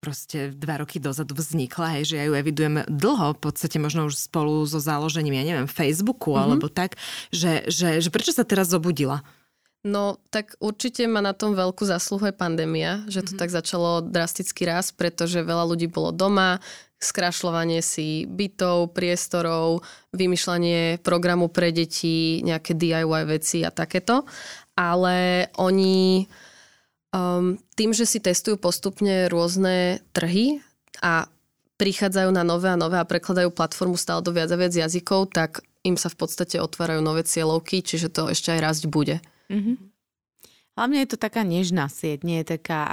[0.00, 4.16] proste dva roky dozadu vznikla, hej, že ja ju evidujem dlho, v podstate možno už
[4.16, 6.44] spolu so založením, ja neviem, Facebooku mm-hmm.
[6.48, 6.96] alebo tak,
[7.28, 9.20] že, že, že prečo sa teraz zobudila?
[9.80, 13.40] No, tak určite má na tom veľkú zásluhu aj pandémia, že to mm-hmm.
[13.40, 16.60] tak začalo drasticky raz, pretože veľa ľudí bolo doma,
[17.00, 19.80] skrašľovanie si bytov, priestorov,
[20.12, 24.28] vymýšľanie programu pre deti, nejaké DIY veci a takéto.
[24.76, 26.28] Ale oni
[27.10, 30.62] Um, tým, že si testujú postupne rôzne trhy
[31.02, 31.26] a
[31.74, 35.66] prichádzajú na nové a nové a prekladajú platformu stále do viac a viac jazykov, tak
[35.82, 39.18] im sa v podstate otvárajú nové cieľovky, čiže to ešte aj rásť bude.
[39.50, 39.76] Mm-hmm.
[40.78, 42.88] Hlavne je to taká nežná sieť, nie je taká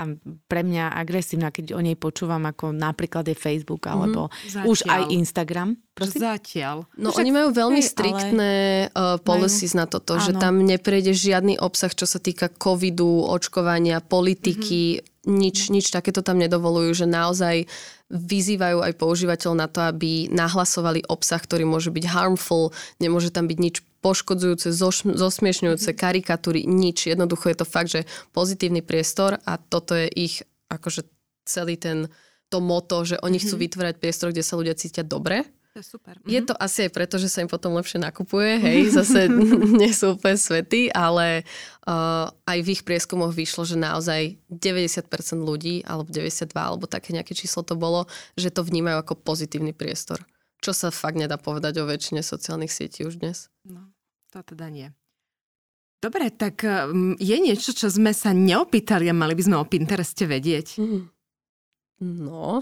[0.51, 3.91] pre mňa agresívna, keď o nej počúvam ako napríklad je Facebook mhm.
[3.93, 4.65] alebo mm-hmm.
[4.67, 5.77] už aj Instagram.
[5.95, 6.19] Prosím?
[6.25, 6.77] Zatiaľ.
[6.99, 8.53] No Však, oni majú veľmi hej, striktné
[8.91, 8.93] ale...
[8.93, 9.81] uh, policies majú...
[9.81, 10.25] na toto, Áno.
[10.25, 15.31] že tam neprejde žiadny obsah, čo sa týka covidu, očkovania, politiky, mm-hmm.
[15.31, 17.71] nič, nič takéto tam nedovolujú, že naozaj
[18.11, 23.57] vyzývajú aj používateľ na to, aby nahlasovali obsah, ktorý môže byť harmful, nemôže tam byť
[23.59, 24.69] nič poškodzujúce,
[25.15, 26.01] zosmiešňujúce, mm-hmm.
[26.01, 27.09] karikatúry, nič.
[27.09, 31.07] Jednoducho je to fakt, že pozitívny priestor a toto je ich akože
[31.47, 32.11] celý ten
[32.47, 33.43] to moto, že oni mm-hmm.
[33.43, 35.43] chcú vytvárať priestor, kde sa ľudia cítia dobre.
[35.75, 36.15] To je super.
[36.17, 36.31] Mm-hmm.
[36.31, 39.27] Je to asi aj preto, že sa im potom lepšie nakupuje, hej, zase
[39.81, 41.43] nie sú úplne svety, ale
[41.85, 47.35] uh, aj v ich prieskumoch vyšlo, že naozaj 90% ľudí, alebo 92, alebo také nejaké
[47.35, 48.07] číslo to bolo,
[48.39, 50.23] že to vnímajú ako pozitívny priestor.
[50.61, 53.53] Čo sa fakt nedá povedať o väčšine sociálnych sietí už dnes.
[53.65, 53.93] No,
[54.33, 54.89] to teda nie.
[55.97, 60.29] Dobre, tak um, je niečo, čo sme sa neopýtali a mali by sme o Pintereste
[60.29, 60.77] vedieť?
[60.77, 61.09] Mm.
[62.29, 62.61] No.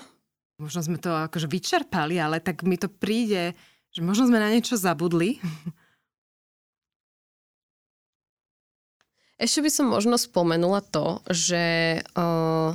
[0.55, 3.51] Možno sme to akože vyčerpali, ale tak mi to príde,
[3.91, 5.35] že možno sme na niečo zabudli.
[9.35, 12.71] Ešte by som možno spomenula to, že uh,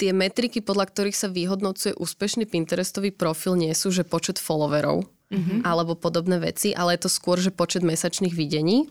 [0.00, 5.60] tie metriky, podľa ktorých sa vyhodnocuje úspešný Pinterestový profil, nie sú, že počet followerov mm-hmm.
[5.68, 8.88] alebo podobné veci, ale je to skôr, že počet mesačných videní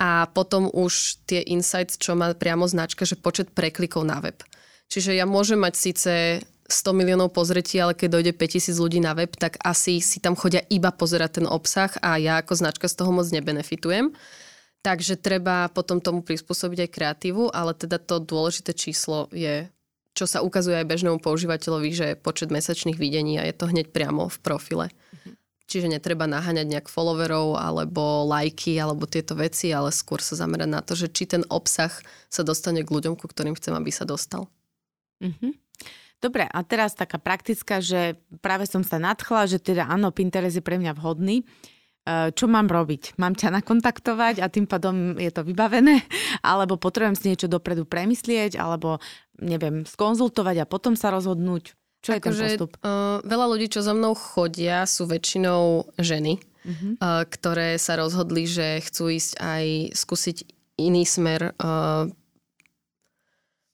[0.00, 4.40] a potom už tie insights, čo má priamo značka, že počet preklikov na web.
[4.88, 6.12] Čiže ja môžem mať síce
[6.66, 10.64] 100 miliónov pozretí, ale keď dojde 5000 ľudí na web, tak asi si tam chodia
[10.72, 14.16] iba pozerať ten obsah a ja ako značka z toho moc nebenefitujem.
[14.82, 19.66] Takže treba potom tomu prispôsobiť aj kreatívu, ale teda to dôležité číslo je
[20.16, 24.32] čo sa ukazuje aj bežnému používateľovi, že počet mesačných videní a je to hneď priamo
[24.32, 24.88] v profile.
[24.88, 25.34] Mm-hmm.
[25.68, 30.80] Čiže netreba naháňať nejak followerov alebo lajky alebo tieto veci, ale skôr sa zamerať na
[30.80, 31.92] to, že či ten obsah
[32.32, 34.48] sa dostane k ľuďom, ku ktorým chcem, aby sa dostal.
[35.20, 35.52] Mm-hmm.
[36.16, 40.64] Dobre, a teraz taká praktická, že práve som sa nadchla, že teda áno, Pinterest je
[40.64, 41.44] pre mňa vhodný.
[42.06, 43.18] Eh, čo mám robiť?
[43.18, 46.06] Mám ťa nakontaktovať a tým pádom je to vybavené?
[46.46, 48.54] Alebo potrebujem si niečo dopredu premyslieť?
[48.54, 49.02] Alebo
[49.40, 51.76] neviem, skonzultovať a potom sa rozhodnúť?
[52.04, 52.72] Čo je ten že, postup?
[52.80, 57.02] Uh, veľa ľudí, čo za mnou chodia, sú väčšinou ženy, uh-huh.
[57.02, 59.64] uh, ktoré sa rozhodli, že chcú ísť aj
[59.96, 60.36] skúsiť
[60.78, 62.06] iný smer uh,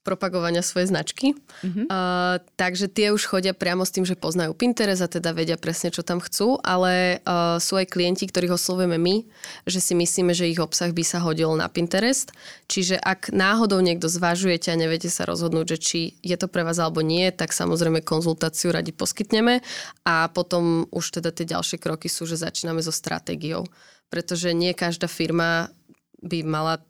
[0.03, 1.33] propagovania svojej značky.
[1.33, 1.87] Mm-hmm.
[1.87, 5.89] Uh, takže tie už chodia priamo s tým, že poznajú Pinterest a teda vedia presne,
[5.89, 9.15] čo tam chcú, ale uh, sú aj klienti, ktorých oslovujeme my,
[9.63, 12.35] že si myslíme, že ich obsah by sa hodil na Pinterest.
[12.67, 16.77] Čiže ak náhodou niekto zvažujete a neviete sa rozhodnúť, že či je to pre vás
[16.83, 19.63] alebo nie, tak samozrejme konzultáciu radi poskytneme
[20.03, 23.63] a potom už teda tie ďalšie kroky sú, že začíname so stratégiou.
[24.11, 25.73] Pretože nie každá firma
[26.21, 26.83] by mala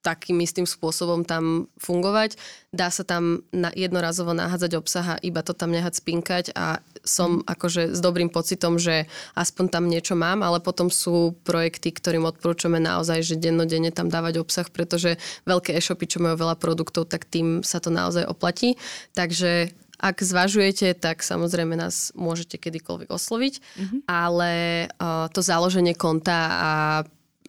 [0.00, 2.40] takým istým spôsobom tam fungovať.
[2.72, 7.40] Dá sa tam na jednorazovo nahádzať obsah a iba to tam nehať spinkať a som
[7.40, 7.44] mm.
[7.48, 9.04] akože s dobrým pocitom, že
[9.36, 14.40] aspoň tam niečo mám, ale potom sú projekty, ktorým odporúčame naozaj, že dennodenne tam dávať
[14.40, 18.80] obsah, pretože veľké e-shopy, čo majú veľa produktov, tak tým sa to naozaj oplatí.
[19.12, 24.00] Takže ak zvažujete, tak samozrejme nás môžete kedykoľvek osloviť, mm-hmm.
[24.08, 24.52] ale
[24.96, 26.72] uh, to založenie konta a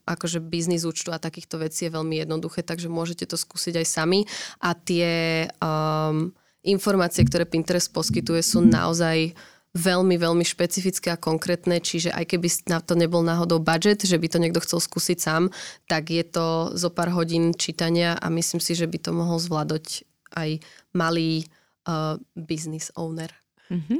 [0.05, 4.19] akože biznis účtu a takýchto vecí je veľmi jednoduché, takže môžete to skúsiť aj sami.
[4.59, 9.33] A tie um, informácie, ktoré Pinterest poskytuje, sú naozaj
[9.71, 14.27] veľmi, veľmi špecifické a konkrétne, čiže aj keby na to nebol náhodou budget, že by
[14.27, 15.47] to niekto chcel skúsiť sám,
[15.87, 20.03] tak je to zo pár hodín čítania a myslím si, že by to mohol zvládať
[20.35, 20.59] aj
[20.91, 21.47] malý
[21.87, 23.31] uh, business owner.
[23.71, 23.99] Mm-hmm.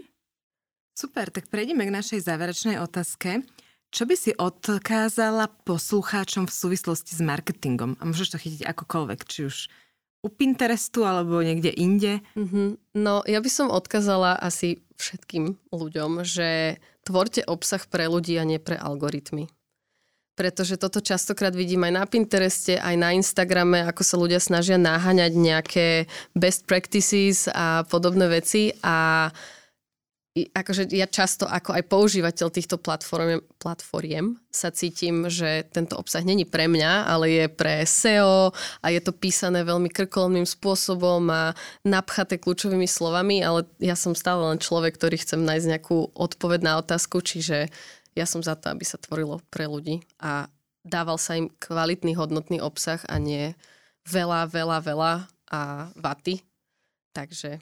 [0.91, 3.47] Super, tak prejdeme k našej záverečnej otázke.
[3.91, 7.99] Čo by si odkázala poslucháčom v súvislosti s marketingom?
[7.99, 9.67] A môžeš to chytiť akokoľvek, či už
[10.23, 12.23] u Pinterestu alebo niekde inde?
[12.39, 12.95] Mm-hmm.
[12.95, 18.63] No, ja by som odkázala asi všetkým ľuďom, že tvorte obsah pre ľudí a nie
[18.63, 19.51] pre algoritmy.
[20.39, 25.35] Pretože toto častokrát vidím aj na Pintereste, aj na Instagrame, ako sa ľudia snažia naháňať
[25.35, 25.87] nejaké
[26.31, 29.27] best practices a podobné veci a
[30.31, 36.71] akože ja často ako aj používateľ týchto platform, sa cítim, že tento obsah není pre
[36.71, 41.51] mňa, ale je pre SEO a je to písané veľmi krkolomným spôsobom a
[41.83, 46.73] napchaté kľúčovými slovami, ale ja som stále len človek, ktorý chcem nájsť nejakú odpoveď na
[46.79, 47.67] otázku, čiže
[48.15, 50.47] ja som za to, aby sa tvorilo pre ľudí a
[50.87, 53.51] dával sa im kvalitný, hodnotný obsah a nie
[54.07, 55.13] veľa, veľa, veľa
[55.51, 56.39] a vaty.
[57.11, 57.59] Takže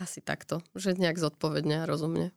[0.00, 2.32] asi takto, že nejak zodpovedne a rozumne.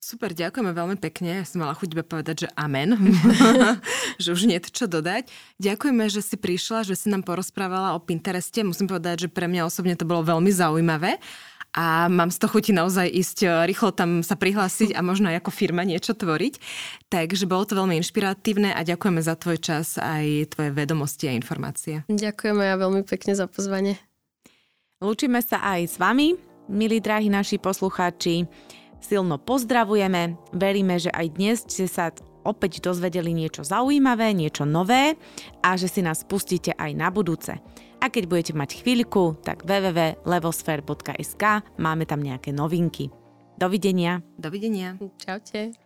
[0.00, 1.42] Super, ďakujeme veľmi pekne.
[1.42, 2.94] Ja som mala chuť povedať, že amen,
[4.22, 5.26] že už nie je čo dodať.
[5.58, 8.62] Ďakujeme, že si prišla, že si nám porozprávala o Pintereste.
[8.62, 11.18] Musím povedať, že pre mňa osobne to bolo veľmi zaujímavé
[11.76, 15.44] a mám z toho chuti naozaj ísť e, rýchlo tam sa prihlásiť a možno aj
[15.44, 16.56] ako firma niečo tvoriť.
[17.12, 22.08] Takže bolo to veľmi inšpiratívne a ďakujeme za tvoj čas aj tvoje vedomosti a informácie.
[22.08, 24.00] Ďakujeme ja veľmi pekne za pozvanie.
[24.96, 26.40] Lúčime sa aj s vami,
[26.72, 28.48] milí drahí naši poslucháči
[28.96, 30.40] silno pozdravujeme.
[30.56, 32.16] Veríme, že aj dnes ste sa
[32.48, 35.20] opäť dozvedeli niečo zaujímavé, niečo nové
[35.60, 37.60] a že si nás pustíte aj na budúce.
[38.00, 41.44] A keď budete mať chvíľku, tak www.levosfér.sk
[41.76, 43.12] máme tam nejaké novinky.
[43.60, 44.24] Dovidenia.
[44.40, 44.96] Dovidenia.
[45.20, 45.76] Čaute.